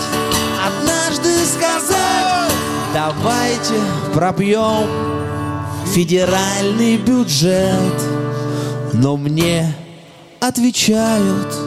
Однажды 0.66 1.46
сказать 1.46 1.97
Давайте 2.98 3.76
пропьем 4.12 4.90
федеральный 5.94 6.98
бюджет 6.98 7.94
Но 8.92 9.18
мне 9.18 9.72
отвечают 10.40 11.67